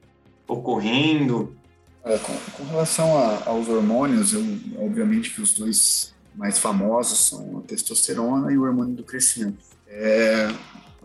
ocorrendo? 0.47 1.57
É, 2.05 2.19
com, 2.19 2.37
com, 2.57 2.65
relação 2.65 3.17
a, 3.17 3.49
aos 3.49 3.67
hormônios, 3.67 4.35
eu, 4.35 4.43
obviamente 4.79 5.31
que 5.31 5.41
os 5.41 5.55
dois 5.55 6.15
mais 6.35 6.59
famosos 6.59 7.29
são 7.29 7.59
a 7.59 7.63
testosterona 7.63 8.53
e 8.53 8.59
o 8.59 8.63
hormônio 8.63 8.95
do 8.95 9.05
crescimento. 9.05 9.65
É, 9.89 10.49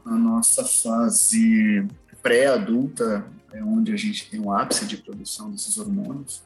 nossa 0.05 0.65
fase 0.65 1.87
pré-adulta 2.21 3.25
é 3.53 3.63
onde 3.63 3.93
a 3.93 3.97
gente 3.97 4.29
tem 4.29 4.39
o 4.39 4.51
ápice 4.51 4.85
de 4.85 4.97
produção 4.97 5.49
desses 5.49 5.77
hormônios. 5.77 6.41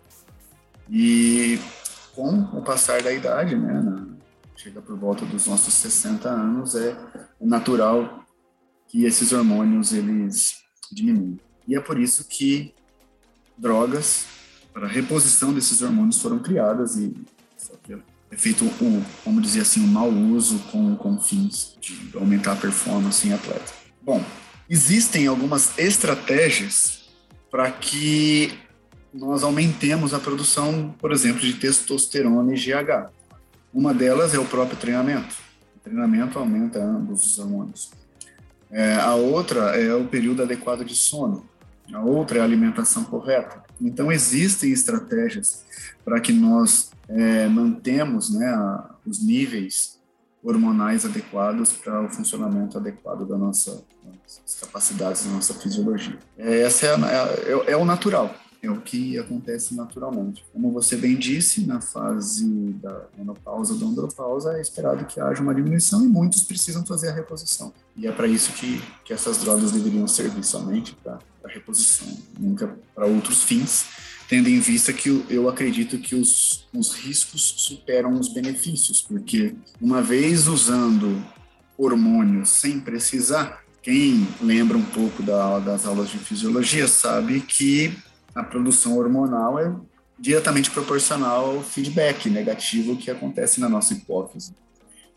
E 0.90 1.60
com 2.14 2.40
o 2.54 2.62
passar 2.62 3.02
da 3.02 3.12
idade, 3.12 3.56
né, 3.56 3.82
na, 3.82 4.06
chega 4.56 4.82
por 4.82 4.98
volta 4.98 5.26
dos 5.26 5.48
nossos 5.48 5.74
60 5.74 6.30
anos, 6.30 6.76
é 6.76 6.96
natural 7.42 8.24
que 8.88 9.06
esses 9.06 9.32
hormônios 9.32 9.94
eles 9.94 10.58
diminuem. 10.92 11.40
E 11.68 11.76
é 11.76 11.80
por 11.80 12.00
isso 12.00 12.26
que 12.26 12.74
drogas 13.58 14.26
para 14.74 14.88
reposição 14.88 15.54
desses 15.54 15.82
hormônios 15.82 16.22
foram 16.22 16.40
criadas 16.40 16.98
e 16.98 17.14
é 18.34 18.36
feito 18.36 18.66
o, 18.66 19.04
vamos 19.24 19.44
dizer 19.44 19.62
assim, 19.62 19.84
o 19.84 19.88
mau 19.88 20.10
uso 20.10 20.58
com, 20.72 20.96
com 20.96 21.20
fins 21.20 21.78
de 21.80 22.18
aumentar 22.18 22.54
a 22.54 22.56
performance 22.56 23.28
em 23.28 23.32
atleta. 23.32 23.72
Bom, 24.02 24.24
existem 24.68 25.28
algumas 25.28 25.78
estratégias 25.78 27.04
para 27.52 27.70
que 27.70 28.58
nós 29.14 29.44
aumentemos 29.44 30.16
a 30.16 30.20
produção, 30.20 30.96
por 30.98 31.12
exemplo, 31.12 31.42
de 31.42 31.54
testosterona 31.54 32.56
e 32.56 32.58
GH. 32.58 33.12
Uma 33.72 33.94
delas 33.94 34.34
é 34.34 34.40
o 34.40 34.46
próprio 34.46 34.78
treinamento. 34.78 35.36
O 35.76 35.80
treinamento 35.80 36.40
aumenta 36.40 36.84
ambos 36.84 37.24
os 37.24 37.38
hormônios. 37.38 37.92
É, 38.72 38.96
a 38.96 39.14
outra 39.14 39.80
é 39.80 39.94
o 39.94 40.08
período 40.08 40.42
adequado 40.42 40.84
de 40.84 40.96
sono. 40.96 41.48
A 41.94 42.02
outra 42.02 42.40
é 42.40 42.42
a 42.42 42.44
alimentação 42.44 43.04
correta. 43.04 43.62
Então, 43.84 44.12
existem 44.12 44.72
estratégias 44.72 45.64
para 46.04 46.20
que 46.20 46.32
nós 46.32 46.92
é, 47.08 47.48
mantemos 47.48 48.30
né, 48.30 48.48
a, 48.48 48.96
os 49.06 49.24
níveis 49.24 50.00
hormonais 50.44 51.06
adequados 51.06 51.72
para 51.72 52.02
o 52.02 52.10
funcionamento 52.10 52.78
adequado 52.78 53.26
da 53.26 53.38
nossa 53.38 53.84
capacidades 54.60 55.26
da 55.26 55.32
nossa 55.32 55.54
fisiologia. 55.54 56.18
É, 56.38 56.62
essa 56.62 56.88
é, 56.88 56.96
a, 56.96 57.68
é, 57.68 57.72
é, 57.72 57.78
o 57.78 57.86
natural, 57.86 58.34
é 58.64 58.72
o 58.72 58.80
que 58.80 59.20
acontece 59.20 59.76
naturalmente. 59.76 60.44
Como 60.54 60.72
você 60.72 60.96
bem 60.96 61.18
disse, 61.18 61.68
na 61.68 61.82
fase 61.82 62.48
da 62.82 63.08
menopausa 63.18 63.74
ou 63.74 63.80
da 63.80 63.86
andropausa 63.86 64.58
é 64.58 64.62
esperado 64.62 65.06
que 65.06 65.20
haja 65.20 65.42
uma 65.42 65.54
diminuição 65.54 66.04
e 66.04 66.08
muitos 66.08 66.44
precisam 66.44 66.86
fazer 66.86 67.10
a 67.10 67.14
reposição. 67.14 67.74
E 67.96 68.08
é 68.08 68.12
para 68.12 68.26
isso 68.26 68.54
que, 68.54 68.82
que 69.04 69.12
essas 69.12 69.40
drogas 69.40 69.74
deveriam 69.74 70.08
servir 70.08 70.44
somente 70.44 70.96
para 71.04 71.20
reposição, 71.46 72.08
nunca 72.40 72.74
para 72.96 73.06
outros 73.06 73.44
fins 73.44 73.86
tendo 74.28 74.50
em 74.50 74.60
vista 74.60 74.92
que 74.92 75.24
eu 75.30 75.48
acredito 75.50 75.98
que 76.00 76.16
os, 76.16 76.66
os 76.74 76.94
riscos 76.94 77.54
superam 77.58 78.14
os 78.14 78.30
benefícios, 78.30 79.02
porque 79.02 79.54
uma 79.80 80.02
vez 80.02 80.48
usando 80.48 81.24
hormônios 81.78 82.50
sem 82.50 82.80
precisar, 82.80 83.64
quem 83.82 84.28
lembra 84.42 84.78
um 84.78 84.86
pouco 84.86 85.22
da, 85.22 85.60
das 85.60 85.86
aulas 85.86 86.10
de 86.10 86.18
fisiologia 86.18 86.88
sabe 86.88 87.42
que 87.42 87.94
a 88.34 88.44
produção 88.44 88.98
hormonal 88.98 89.60
é 89.60 89.74
diretamente 90.18 90.72
proporcional 90.72 91.56
ao 91.56 91.62
feedback 91.62 92.30
negativo 92.30 92.96
que 92.96 93.12
acontece 93.12 93.60
na 93.60 93.68
nossa 93.68 93.94
hipófise 93.94 94.54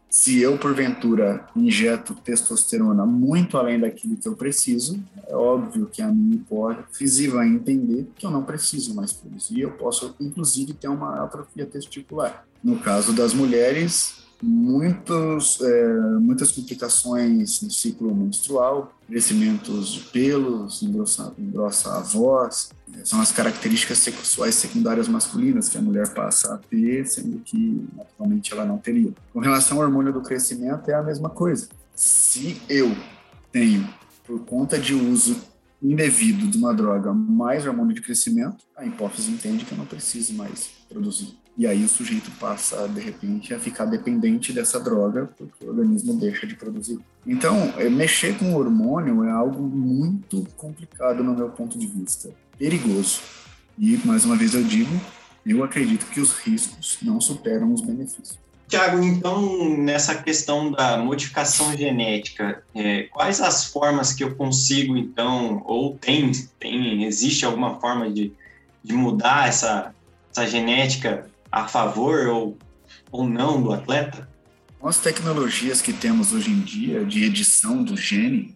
se 0.09 0.41
eu, 0.41 0.57
porventura, 0.57 1.47
injeto 1.55 2.15
testosterona 2.15 3.05
muito 3.05 3.59
além 3.59 3.79
daquilo 3.79 4.17
que 4.17 4.27
eu 4.27 4.37
preciso, 4.37 4.99
é 5.27 5.35
óbvio 5.35 5.87
que 5.93 6.01
a 6.01 6.09
minha 6.09 6.37
hipófise 6.37 7.29
vai 7.29 7.49
entender 7.49 8.07
que 8.17 8.25
eu 8.25 8.31
não 8.31 8.43
preciso 8.43 8.95
mais 8.95 9.13
produzir. 9.13 9.61
Eu 9.61 9.73
posso, 9.73 10.15
inclusive, 10.21 10.73
ter 10.75 10.89
uma 10.89 11.23
atrofia 11.23 11.67
testicular. 11.67 12.47
No 12.63 12.79
caso 12.79 13.13
das 13.13 13.35
mulheres, 13.35 14.26
muitos, 14.43 15.61
é, 15.61 15.95
muitas 16.21 16.53
complicações 16.53 17.63
no 17.63 17.71
ciclo 17.71 18.15
menstrual, 18.15 18.93
crescimentos 19.09 19.93
de 19.93 20.01
pelos, 20.01 20.83
engrossa, 20.83 21.33
engrossa 21.39 21.97
a 21.97 22.01
voz, 22.01 22.71
é, 22.95 23.05
são 23.05 23.21
as 23.21 23.33
características 23.33 23.99
sexuais 23.99 24.55
secundárias 24.55 25.09
masculinas 25.09 25.69
que 25.69 25.79
a 25.79 25.83
mulher 25.83 26.13
passa 26.13 26.55
a 26.55 26.59
ter, 26.59 27.07
sendo 27.07 27.39
que 27.41 27.87
naturalmente 27.97 28.53
ela 28.53 28.65
não 28.65 28.79
teria. 28.79 29.13
Com 29.33 29.41
relação 29.41 29.79
ao 29.79 29.85
hormônio 29.85 30.13
do 30.13 30.21
crescimento, 30.21 30.91
é 30.91 30.95
a 30.95 31.03
mesma 31.03 31.31
coisa. 31.31 31.69
Se 31.95 32.61
eu 32.69 32.95
tenho, 33.51 33.89
por 34.27 34.41
conta 34.41 34.79
de 34.79 34.95
uso 34.95 35.37
indevido 35.83 36.47
de 36.47 36.59
uma 36.59 36.75
droga, 36.75 37.13
mais 37.13 37.67
hormônio 37.67 37.95
de 37.95 38.01
crescimento, 38.01 38.65
a 38.77 38.85
hipófise 38.85 39.31
entende 39.31 39.65
que 39.65 39.73
eu 39.73 39.79
não 39.79 39.87
preciso 39.87 40.35
mais 40.35 40.71
produzir. 40.89 41.37
E 41.59 41.67
aí 41.67 41.85
o 41.85 41.89
sujeito 41.89 42.31
passa, 42.33 42.87
de 42.87 43.01
repente, 43.01 43.55
a 43.55 43.59
ficar 43.59 43.87
dependente 43.87 44.53
dessa 44.53 44.79
droga, 44.79 45.31
porque 45.39 45.65
o 45.65 45.69
organismo 45.69 46.13
deixa 46.15 46.47
de 46.47 46.55
produzir. 46.55 46.99
Então, 47.27 47.73
é, 47.79 47.89
mexer 47.89 48.37
com 48.39 48.55
hormônio 48.55 49.25
é 49.25 49.31
algo 49.31 49.63
muito 49.63 50.47
complicado 50.57 51.25
no 51.25 51.35
meu 51.35 51.49
ponto 51.49 51.79
de 51.79 51.87
vista. 51.87 52.29
Perigoso. 52.59 53.21
E, 53.79 53.99
mais 54.05 54.27
uma 54.27 54.37
vez 54.37 54.53
eu 54.53 54.63
digo, 54.63 55.01
eu 55.47 55.65
acredito 55.65 56.07
que 56.07 56.21
os 56.21 56.33
riscos 56.39 56.99
não 57.01 57.21
superam 57.21 57.73
os 57.73 57.81
benefícios. 57.81 58.39
Tiago, 58.69 59.03
então, 59.03 59.79
nessa 59.79 60.15
questão 60.15 60.73
da 60.73 60.99
modificação 60.99 61.75
genética, 61.77 62.63
é, 62.75 63.05
quais 63.05 63.41
as 63.41 63.65
formas 63.65 64.13
que 64.13 64.25
eu 64.25 64.35
consigo, 64.35 64.97
então, 64.97 65.63
ou 65.65 65.97
tem, 65.97 66.33
tem 66.59 67.05
existe 67.05 67.47
alguma 67.47 67.79
forma 67.81 68.11
de, 68.11 68.33
de 68.83 68.93
mudar 68.93 69.49
essa, 69.49 69.95
essa 70.33 70.47
genética 70.47 71.31
a 71.57 71.67
favor 71.67 72.27
ou, 72.27 72.59
ou 73.11 73.27
não 73.27 73.63
do 73.63 73.73
atleta? 73.73 74.29
Com 74.79 74.89
as 74.89 74.99
tecnologias 74.99 75.81
que 75.81 75.91
temos 75.91 76.35
hoje 76.35 76.51
em 76.51 76.61
dia 76.61 77.03
de 77.03 77.25
edição 77.25 77.83
do 77.83 77.97
gene, 77.97 78.55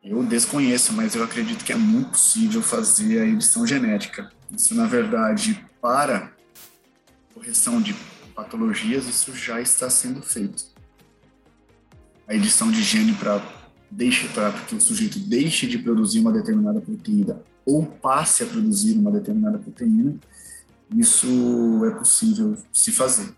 eu 0.00 0.22
desconheço, 0.22 0.92
mas 0.92 1.16
eu 1.16 1.24
acredito 1.24 1.64
que 1.64 1.72
é 1.72 1.76
muito 1.76 2.10
possível 2.10 2.62
fazer 2.62 3.20
a 3.20 3.26
edição 3.26 3.66
genética. 3.66 4.30
Isso, 4.56 4.76
na 4.76 4.86
verdade, 4.86 5.66
para 5.82 6.32
correção 7.34 7.82
de 7.82 7.96
patologias, 8.32 9.08
isso 9.08 9.34
já 9.34 9.60
está 9.60 9.90
sendo 9.90 10.22
feito. 10.22 10.66
A 12.28 12.34
edição 12.34 12.70
de 12.70 12.80
gene 12.80 13.12
para 13.14 13.42
para 14.34 14.52
que 14.52 14.74
o 14.74 14.80
sujeito 14.80 15.18
deixe 15.18 15.66
de 15.66 15.78
produzir 15.78 16.20
uma 16.20 16.32
determinada 16.32 16.80
proteína 16.80 17.40
ou 17.64 17.86
passe 17.86 18.42
a 18.42 18.46
produzir 18.46 18.98
uma 18.98 19.10
determinada 19.10 19.58
proteína, 19.58 20.16
isso 20.94 21.84
é 21.86 21.90
possível 21.90 22.56
se 22.72 22.92
fazer. 22.92 23.34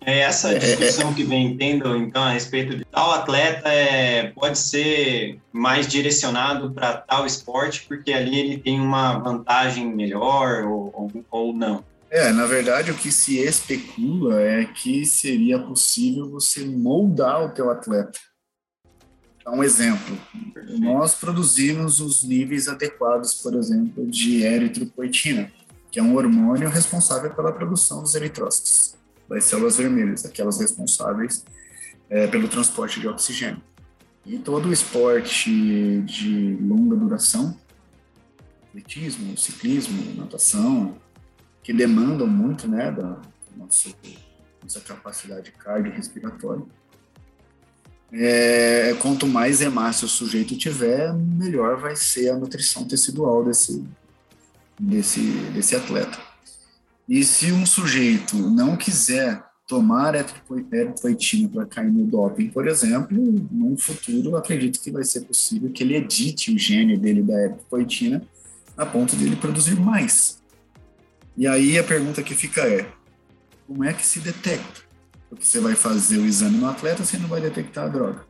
É 0.00 0.20
essa 0.20 0.52
é, 0.52 0.58
discussão 0.58 1.12
que 1.12 1.24
vem 1.24 1.56
tendo, 1.56 1.96
então, 1.96 2.22
a 2.22 2.30
respeito 2.30 2.76
de 2.76 2.84
tal 2.84 3.10
atleta 3.10 3.68
é, 3.68 4.28
pode 4.28 4.56
ser 4.56 5.40
mais 5.52 5.88
direcionado 5.88 6.70
para 6.70 6.98
tal 6.98 7.26
esporte, 7.26 7.84
porque 7.88 8.12
ali 8.12 8.38
ele 8.38 8.58
tem 8.58 8.80
uma 8.80 9.18
vantagem 9.18 9.92
melhor 9.92 10.64
ou, 10.64 10.92
ou, 10.94 11.24
ou 11.28 11.52
não. 11.52 11.84
É, 12.08 12.30
na 12.30 12.46
verdade, 12.46 12.92
o 12.92 12.94
que 12.94 13.10
se 13.10 13.38
especula 13.38 14.40
é 14.40 14.64
que 14.64 15.04
seria 15.04 15.58
possível 15.58 16.30
você 16.30 16.64
moldar 16.64 17.44
o 17.44 17.48
teu 17.48 17.68
atleta. 17.68 18.20
Dá 19.44 19.50
um 19.50 19.64
exemplo. 19.64 20.16
Perfeito. 20.54 20.80
Nós 20.82 21.16
produzimos 21.16 21.98
os 21.98 22.22
níveis 22.22 22.68
adequados, 22.68 23.34
por 23.34 23.54
exemplo, 23.54 24.06
de 24.06 24.44
eritropoetina 24.44 25.50
que 25.96 26.00
é 26.00 26.02
um 26.02 26.14
hormônio 26.14 26.68
responsável 26.68 27.30
pela 27.30 27.50
produção 27.50 28.02
dos 28.02 28.14
eritrócitos, 28.14 28.98
das 29.26 29.44
células 29.44 29.78
vermelhas, 29.78 30.26
aquelas 30.26 30.60
responsáveis 30.60 31.42
é, 32.10 32.26
pelo 32.26 32.48
transporte 32.48 33.00
de 33.00 33.08
oxigênio. 33.08 33.62
E 34.26 34.36
todo 34.36 34.68
o 34.68 34.72
esporte 34.74 36.02
de 36.02 36.54
longa 36.60 36.94
duração, 36.96 37.58
atletismo, 38.68 39.38
ciclismo, 39.38 40.14
natação, 40.16 40.98
que 41.62 41.72
demandam 41.72 42.26
muito 42.26 42.68
né, 42.68 42.92
da 42.92 43.18
nossa, 43.56 43.88
nossa 44.62 44.80
capacidade 44.80 45.50
cardiorrespiratória, 45.52 46.66
é, 48.12 48.92
quanto 49.00 49.26
mais 49.26 49.62
hemácia 49.62 50.04
o 50.04 50.10
sujeito 50.10 50.58
tiver, 50.58 51.10
melhor 51.14 51.80
vai 51.80 51.96
ser 51.96 52.28
a 52.28 52.36
nutrição 52.36 52.86
tecidual 52.86 53.42
desse, 53.42 53.82
desse, 54.78 55.20
desse 55.52 55.74
atleta. 55.74 56.18
E 57.08 57.22
se 57.24 57.52
um 57.52 57.64
sujeito 57.64 58.36
não 58.36 58.76
quiser 58.76 59.42
tomar 59.66 60.14
eritropoetina 60.14 61.48
para 61.48 61.66
cair 61.66 61.92
no 61.92 62.04
doping, 62.04 62.48
por 62.48 62.68
exemplo, 62.68 63.16
no 63.50 63.76
futuro 63.76 64.36
acredito 64.36 64.80
que 64.80 64.90
vai 64.90 65.04
ser 65.04 65.22
possível 65.22 65.70
que 65.70 65.82
ele 65.82 65.96
edite 65.96 66.52
o 66.52 66.58
gene 66.58 66.96
dele 66.96 67.22
da 67.22 67.34
eritropoetina 67.34 68.22
a 68.76 68.86
ponto 68.86 69.16
de 69.16 69.24
ele 69.24 69.36
produzir 69.36 69.78
mais. 69.78 70.40
E 71.36 71.46
aí 71.46 71.78
a 71.78 71.84
pergunta 71.84 72.22
que 72.22 72.34
fica 72.34 72.62
é, 72.62 72.86
como 73.66 73.84
é 73.84 73.92
que 73.92 74.06
se 74.06 74.20
detecta? 74.20 74.82
Porque 75.28 75.44
você 75.44 75.58
vai 75.58 75.74
fazer 75.74 76.18
o 76.18 76.26
exame 76.26 76.58
no 76.58 76.68
atleta, 76.68 77.04
você 77.04 77.18
não 77.18 77.28
vai 77.28 77.40
detectar 77.40 77.84
a 77.84 77.88
droga. 77.88 78.24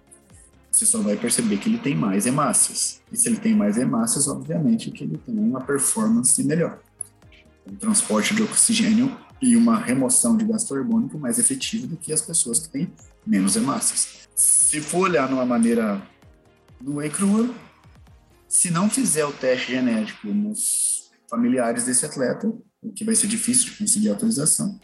Você 0.77 0.85
só 0.85 1.01
vai 1.01 1.17
perceber 1.17 1.57
que 1.57 1.71
ele 1.71 1.79
tem 1.79 1.95
mais 1.95 2.27
hemácias. 2.27 3.01
E 3.11 3.17
se 3.17 3.29
ele 3.29 3.39
tem 3.39 3.55
mais 3.55 3.79
hemácias, 3.79 4.29
obviamente 4.29 4.91
que 4.91 5.05
ele 5.05 5.17
tem 5.17 5.39
uma 5.39 5.63
performance 5.63 6.43
melhor. 6.45 6.79
Um 7.67 7.75
transporte 7.77 8.35
de 8.35 8.43
oxigênio 8.43 9.17
e 9.41 9.57
uma 9.57 9.79
remoção 9.79 10.37
de 10.37 10.45
gás 10.45 10.65
carbônico 10.65 11.19
mais 11.19 11.39
efetivo 11.39 11.87
do 11.87 11.97
que 11.97 12.13
as 12.13 12.21
pessoas 12.21 12.59
que 12.59 12.69
têm 12.69 12.93
menos 13.27 13.57
hemácias. 13.57 14.29
Se 14.35 14.81
for 14.83 15.09
olhar 15.09 15.27
de 15.27 15.33
uma 15.33 15.47
maneira 15.47 16.01
nua 16.79 17.07
e 17.07 17.11
crua, 17.11 17.49
se 18.47 18.71
não 18.71 18.91
fizer 18.91 19.25
o 19.25 19.33
teste 19.33 19.73
genético 19.73 20.29
nos 20.29 21.11
familiares 21.29 21.85
desse 21.85 22.05
atleta, 22.05 22.53
o 22.83 22.93
que 22.93 23.03
vai 23.03 23.15
ser 23.15 23.29
difícil 23.29 23.71
de 23.71 23.79
conseguir 23.79 24.11
autorização, 24.11 24.79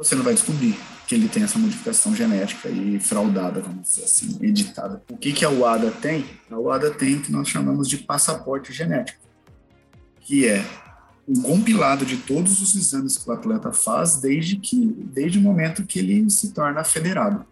você 0.00 0.14
não 0.14 0.22
vai 0.22 0.32
descobrir 0.32 0.80
que 1.06 1.14
ele 1.14 1.28
tem 1.28 1.42
essa 1.42 1.58
modificação 1.58 2.16
genética 2.16 2.70
e 2.70 2.98
fraudada, 2.98 3.60
vamos 3.60 3.82
dizer 3.82 4.04
assim, 4.04 4.38
editada. 4.40 5.02
O 5.10 5.16
que, 5.16 5.30
que 5.30 5.44
a 5.44 5.50
UADA 5.50 5.90
tem? 5.90 6.24
A 6.50 6.58
UADA 6.58 6.90
tem 6.92 7.16
o 7.16 7.20
que 7.20 7.30
nós 7.30 7.48
chamamos 7.48 7.86
de 7.86 7.98
passaporte 7.98 8.72
genético, 8.72 9.20
que 10.22 10.48
é 10.48 10.64
um 11.28 11.42
compilado 11.42 12.06
de 12.06 12.16
todos 12.16 12.62
os 12.62 12.74
exames 12.74 13.18
que 13.18 13.28
o 13.28 13.32
atleta 13.32 13.72
faz 13.72 14.16
desde 14.16 14.56
que 14.56 14.86
desde 15.12 15.38
o 15.38 15.42
momento 15.42 15.84
que 15.84 15.98
ele 15.98 16.30
se 16.30 16.52
torna 16.52 16.82
federado, 16.82 17.44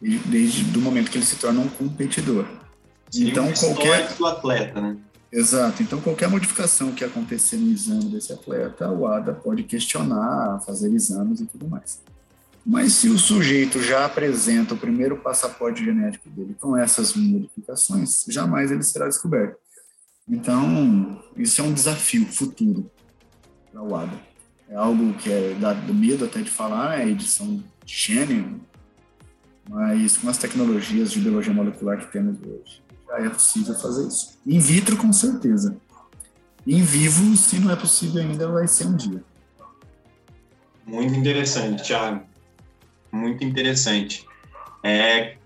desde, 0.00 0.78
o 0.78 0.80
momento 0.80 1.10
que 1.10 1.18
ele 1.18 1.26
se 1.26 1.36
torna 1.36 1.60
um 1.60 1.68
competidor. 1.68 2.46
Seria 3.10 3.32
então 3.32 3.46
um 3.46 3.52
qualquer 3.52 4.14
do 4.14 4.24
atleta, 4.24 4.80
né? 4.80 4.96
Exato. 5.32 5.82
Então, 5.82 6.00
qualquer 6.00 6.28
modificação 6.28 6.92
que 6.92 7.04
acontecer 7.04 7.56
no 7.56 7.70
exame 7.70 8.06
desse 8.06 8.32
atleta, 8.32 8.90
o 8.90 9.06
ADA 9.06 9.32
pode 9.32 9.62
questionar, 9.62 10.60
fazer 10.66 10.92
exames 10.92 11.40
e 11.40 11.46
tudo 11.46 11.68
mais. 11.68 12.00
Mas 12.66 12.94
se 12.94 13.08
o 13.08 13.18
sujeito 13.18 13.80
já 13.80 14.04
apresenta 14.04 14.74
o 14.74 14.76
primeiro 14.76 15.16
passaporte 15.16 15.84
genético 15.84 16.28
dele 16.28 16.56
com 16.60 16.76
essas 16.76 17.14
modificações, 17.14 18.24
jamais 18.28 18.70
ele 18.70 18.82
será 18.82 19.06
descoberto. 19.06 19.56
Então, 20.28 21.22
isso 21.36 21.60
é 21.60 21.64
um 21.64 21.72
desafio 21.72 22.26
futuro 22.26 22.90
para 23.72 23.82
o 23.82 23.96
ADA. 23.96 24.20
É 24.68 24.76
algo 24.76 25.14
que 25.14 25.30
é 25.32 25.56
dá 25.58 25.74
medo 25.74 26.24
até 26.24 26.42
de 26.42 26.50
falar, 26.50 27.00
é 27.00 27.08
edição 27.08 27.62
de 27.84 27.94
gene, 27.94 28.60
mas 29.68 30.16
com 30.16 30.28
as 30.28 30.38
tecnologias 30.38 31.10
de 31.10 31.20
biologia 31.20 31.52
molecular 31.52 31.98
que 31.98 32.12
temos 32.12 32.38
hoje, 32.40 32.82
é 33.12 33.28
possível 33.28 33.74
fazer 33.74 34.06
isso. 34.06 34.38
In 34.46 34.58
vitro, 34.58 34.96
com 34.96 35.12
certeza. 35.12 35.76
Em 36.66 36.82
vivo, 36.82 37.36
se 37.36 37.58
não 37.58 37.70
é 37.70 37.76
possível 37.76 38.22
ainda, 38.22 38.48
vai 38.48 38.68
ser 38.68 38.86
um 38.86 38.96
dia. 38.96 39.24
Muito 40.86 41.14
interessante, 41.14 41.82
Thiago. 41.82 42.22
Muito 43.12 43.44
interessante. 43.44 44.26
É, 44.82 45.36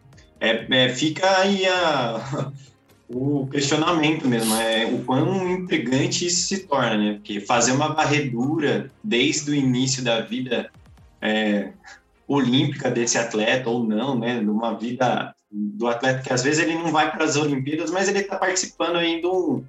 é, 0.41 0.67
é, 0.71 0.89
fica 0.91 1.39
aí 1.39 1.67
a, 1.67 2.53
o 3.09 3.47
questionamento 3.47 4.27
mesmo, 4.27 4.55
é 4.57 4.87
o 4.87 5.03
quão 5.05 5.49
intrigante 5.51 6.27
isso 6.27 6.49
se 6.49 6.67
torna, 6.67 6.97
né? 6.97 7.13
Porque 7.15 7.41
fazer 7.41 7.73
uma 7.73 7.93
varredura 7.93 8.91
desde 9.03 9.51
o 9.51 9.55
início 9.55 10.03
da 10.03 10.21
vida 10.21 10.71
é, 11.21 11.73
olímpica 12.27 12.91
desse 12.91 13.19
atleta 13.19 13.71
ou 13.71 13.85
não, 13.85 14.19
né? 14.19 14.41
Numa 14.41 14.75
vida 14.75 15.35
do 15.55 15.87
atleta 15.87 16.21
que 16.21 16.33
às 16.33 16.43
vezes 16.43 16.65
ele 16.65 16.75
não 16.75 16.91
vai 16.91 17.13
para 17.13 17.25
as 17.25 17.37
Olimpíadas, 17.37 17.91
mas 17.91 18.09
ele 18.09 18.19
está 18.19 18.37
participando 18.37 18.97
aí 18.97 19.21
de, 19.21 19.27
um, 19.27 19.65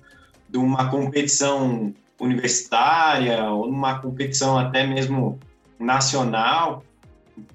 de 0.49 0.57
uma 0.57 0.89
competição 0.89 1.93
universitária 2.19 3.43
ou 3.51 3.67
numa 3.67 3.99
competição 3.99 4.57
até 4.57 4.87
mesmo 4.87 5.39
nacional 5.79 6.83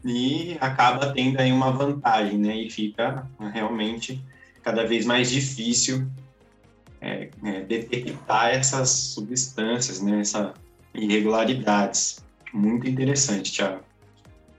e 0.04 0.56
acaba 0.60 1.12
tendo 1.12 1.40
aí 1.40 1.50
uma 1.50 1.72
vantagem, 1.72 2.38
né? 2.38 2.56
E 2.56 2.70
fica 2.70 3.26
realmente 3.52 4.22
cada 4.62 4.86
vez 4.86 5.04
mais 5.04 5.30
difícil 5.30 6.06
é, 7.00 7.30
é, 7.42 7.60
detectar 7.62 8.50
essas 8.50 8.90
substâncias, 8.90 10.00
né? 10.00 10.20
Essas 10.20 10.52
irregularidades. 10.94 12.22
Muito 12.52 12.88
interessante, 12.88 13.52
Thiago. 13.52 13.80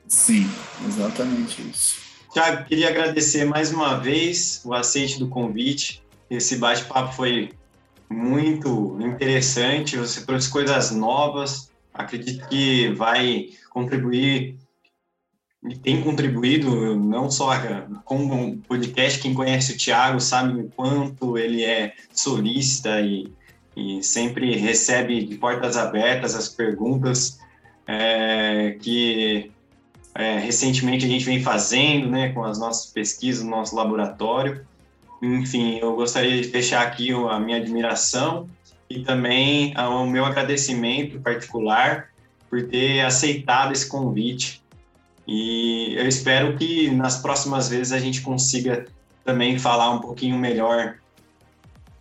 Sim, 0.07 0.49
exatamente 0.85 1.61
isso. 1.61 2.10
Tiago, 2.31 2.63
queria 2.63 2.87
agradecer 2.87 3.43
mais 3.43 3.73
uma 3.73 3.99
vez 3.99 4.61
o 4.63 4.73
aceite 4.73 5.19
do 5.19 5.27
convite. 5.27 6.01
Esse 6.29 6.55
bate-papo 6.55 7.13
foi 7.13 7.51
muito 8.09 8.97
interessante. 9.01 9.97
Você 9.97 10.25
trouxe 10.25 10.49
coisas 10.49 10.91
novas. 10.91 11.69
Acredito 11.93 12.47
que 12.47 12.87
vai 12.93 13.49
contribuir 13.69 14.57
e 15.69 15.75
tem 15.75 16.01
contribuído 16.01 16.97
não 16.97 17.29
só 17.29 17.51
com 18.05 18.25
o 18.25 18.57
podcast. 18.59 19.19
Quem 19.19 19.33
conhece 19.33 19.73
o 19.73 19.77
Tiago 19.77 20.21
sabe 20.21 20.57
o 20.57 20.69
quanto 20.69 21.37
ele 21.37 21.65
é 21.65 21.93
solícita 22.13 23.01
e, 23.01 23.29
e 23.75 24.01
sempre 24.01 24.55
recebe 24.55 25.25
de 25.25 25.35
portas 25.35 25.75
abertas 25.75 26.33
as 26.33 26.47
perguntas 26.47 27.39
é, 27.85 28.77
que 28.81 29.51
é, 30.13 30.39
recentemente 30.39 31.05
a 31.05 31.07
gente 31.07 31.25
vem 31.25 31.41
fazendo, 31.41 32.09
né, 32.09 32.29
com 32.29 32.43
as 32.43 32.59
nossas 32.59 32.91
pesquisas 32.91 33.43
no 33.43 33.51
nosso 33.51 33.75
laboratório. 33.75 34.65
Enfim, 35.21 35.77
eu 35.77 35.95
gostaria 35.95 36.41
de 36.41 36.49
deixar 36.49 36.81
aqui 36.81 37.11
a 37.11 37.39
minha 37.39 37.57
admiração 37.57 38.49
e 38.89 39.03
também 39.03 39.73
o 39.77 40.05
meu 40.05 40.25
agradecimento 40.25 41.19
particular 41.21 42.09
por 42.49 42.67
ter 42.67 43.01
aceitado 43.01 43.71
esse 43.71 43.87
convite. 43.87 44.61
E 45.27 45.93
eu 45.95 46.07
espero 46.07 46.57
que 46.57 46.89
nas 46.91 47.21
próximas 47.21 47.69
vezes 47.69 47.93
a 47.93 47.99
gente 47.99 48.21
consiga 48.21 48.85
também 49.23 49.57
falar 49.57 49.91
um 49.91 49.99
pouquinho 49.99 50.37
melhor 50.37 50.97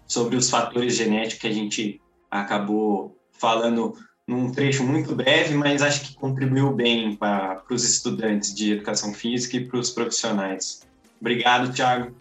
sobre 0.07 0.35
os 0.35 0.51
fatores 0.51 0.97
genéticos 0.97 1.41
que 1.41 1.47
a 1.47 1.53
gente 1.53 2.01
acabou 2.31 3.17
falando 3.33 3.95
num 4.31 4.53
trecho 4.53 4.85
muito 4.85 5.13
breve, 5.13 5.55
mas 5.55 5.83
acho 5.83 6.03
que 6.03 6.15
contribuiu 6.15 6.73
bem 6.73 7.17
para 7.17 7.61
os 7.69 7.83
estudantes 7.83 8.55
de 8.55 8.75
educação 8.75 9.13
física 9.13 9.57
e 9.57 9.65
para 9.65 9.77
os 9.77 9.91
profissionais. 9.91 10.83
Obrigado, 11.21 11.73
Thiago. 11.73 12.15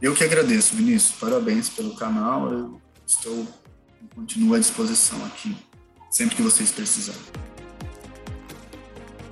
Eu 0.00 0.14
que 0.14 0.22
agradeço, 0.22 0.76
Vinícius. 0.76 1.18
Parabéns 1.18 1.70
pelo 1.70 1.96
canal. 1.96 2.52
Eu 2.52 2.80
estou 3.06 3.46
continuo 4.14 4.54
à 4.54 4.58
disposição 4.58 5.24
aqui, 5.24 5.56
sempre 6.10 6.36
que 6.36 6.42
vocês 6.42 6.70
precisarem. 6.70 7.20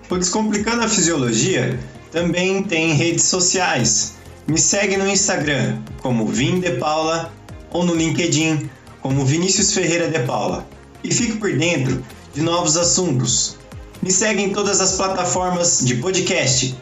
O 0.09 0.17
Descomplicando 0.17 0.85
a 0.85 0.89
Fisiologia 0.89 1.79
também 2.11 2.63
tem 2.63 2.95
redes 2.95 3.25
sociais. 3.25 4.17
Me 4.49 4.59
segue 4.59 4.97
no 4.97 5.07
Instagram 5.07 5.83
como 6.01 6.27
Vim 6.27 6.61
de 6.61 6.79
Paula 6.79 7.31
ou 7.71 7.85
no 7.85 7.95
LinkedIn 7.95 8.71
como 9.03 9.25
Vinícius 9.27 9.75
Ferreira 9.75 10.09
de 10.09 10.21
Paula 10.21 10.67
e 11.07 11.15
fique 11.15 11.37
por 11.37 11.53
dentro 11.57 12.05
de 12.35 12.43
novos 12.43 12.77
assuntos. 12.77 13.57
Me 14.03 14.11
segue 14.11 14.43
em 14.43 14.53
todas 14.53 14.81
as 14.81 14.93
plataformas 14.93 15.81
de 15.85 15.97
podcast. 15.97 16.77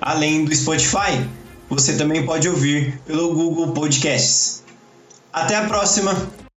Além 0.00 0.44
do 0.44 0.54
Spotify, 0.54 1.24
você 1.68 1.96
também 1.96 2.26
pode 2.26 2.48
ouvir 2.48 3.00
pelo 3.06 3.32
Google 3.32 3.72
Podcasts. 3.72 4.64
Até 5.32 5.56
a 5.56 5.66
próxima! 5.66 6.49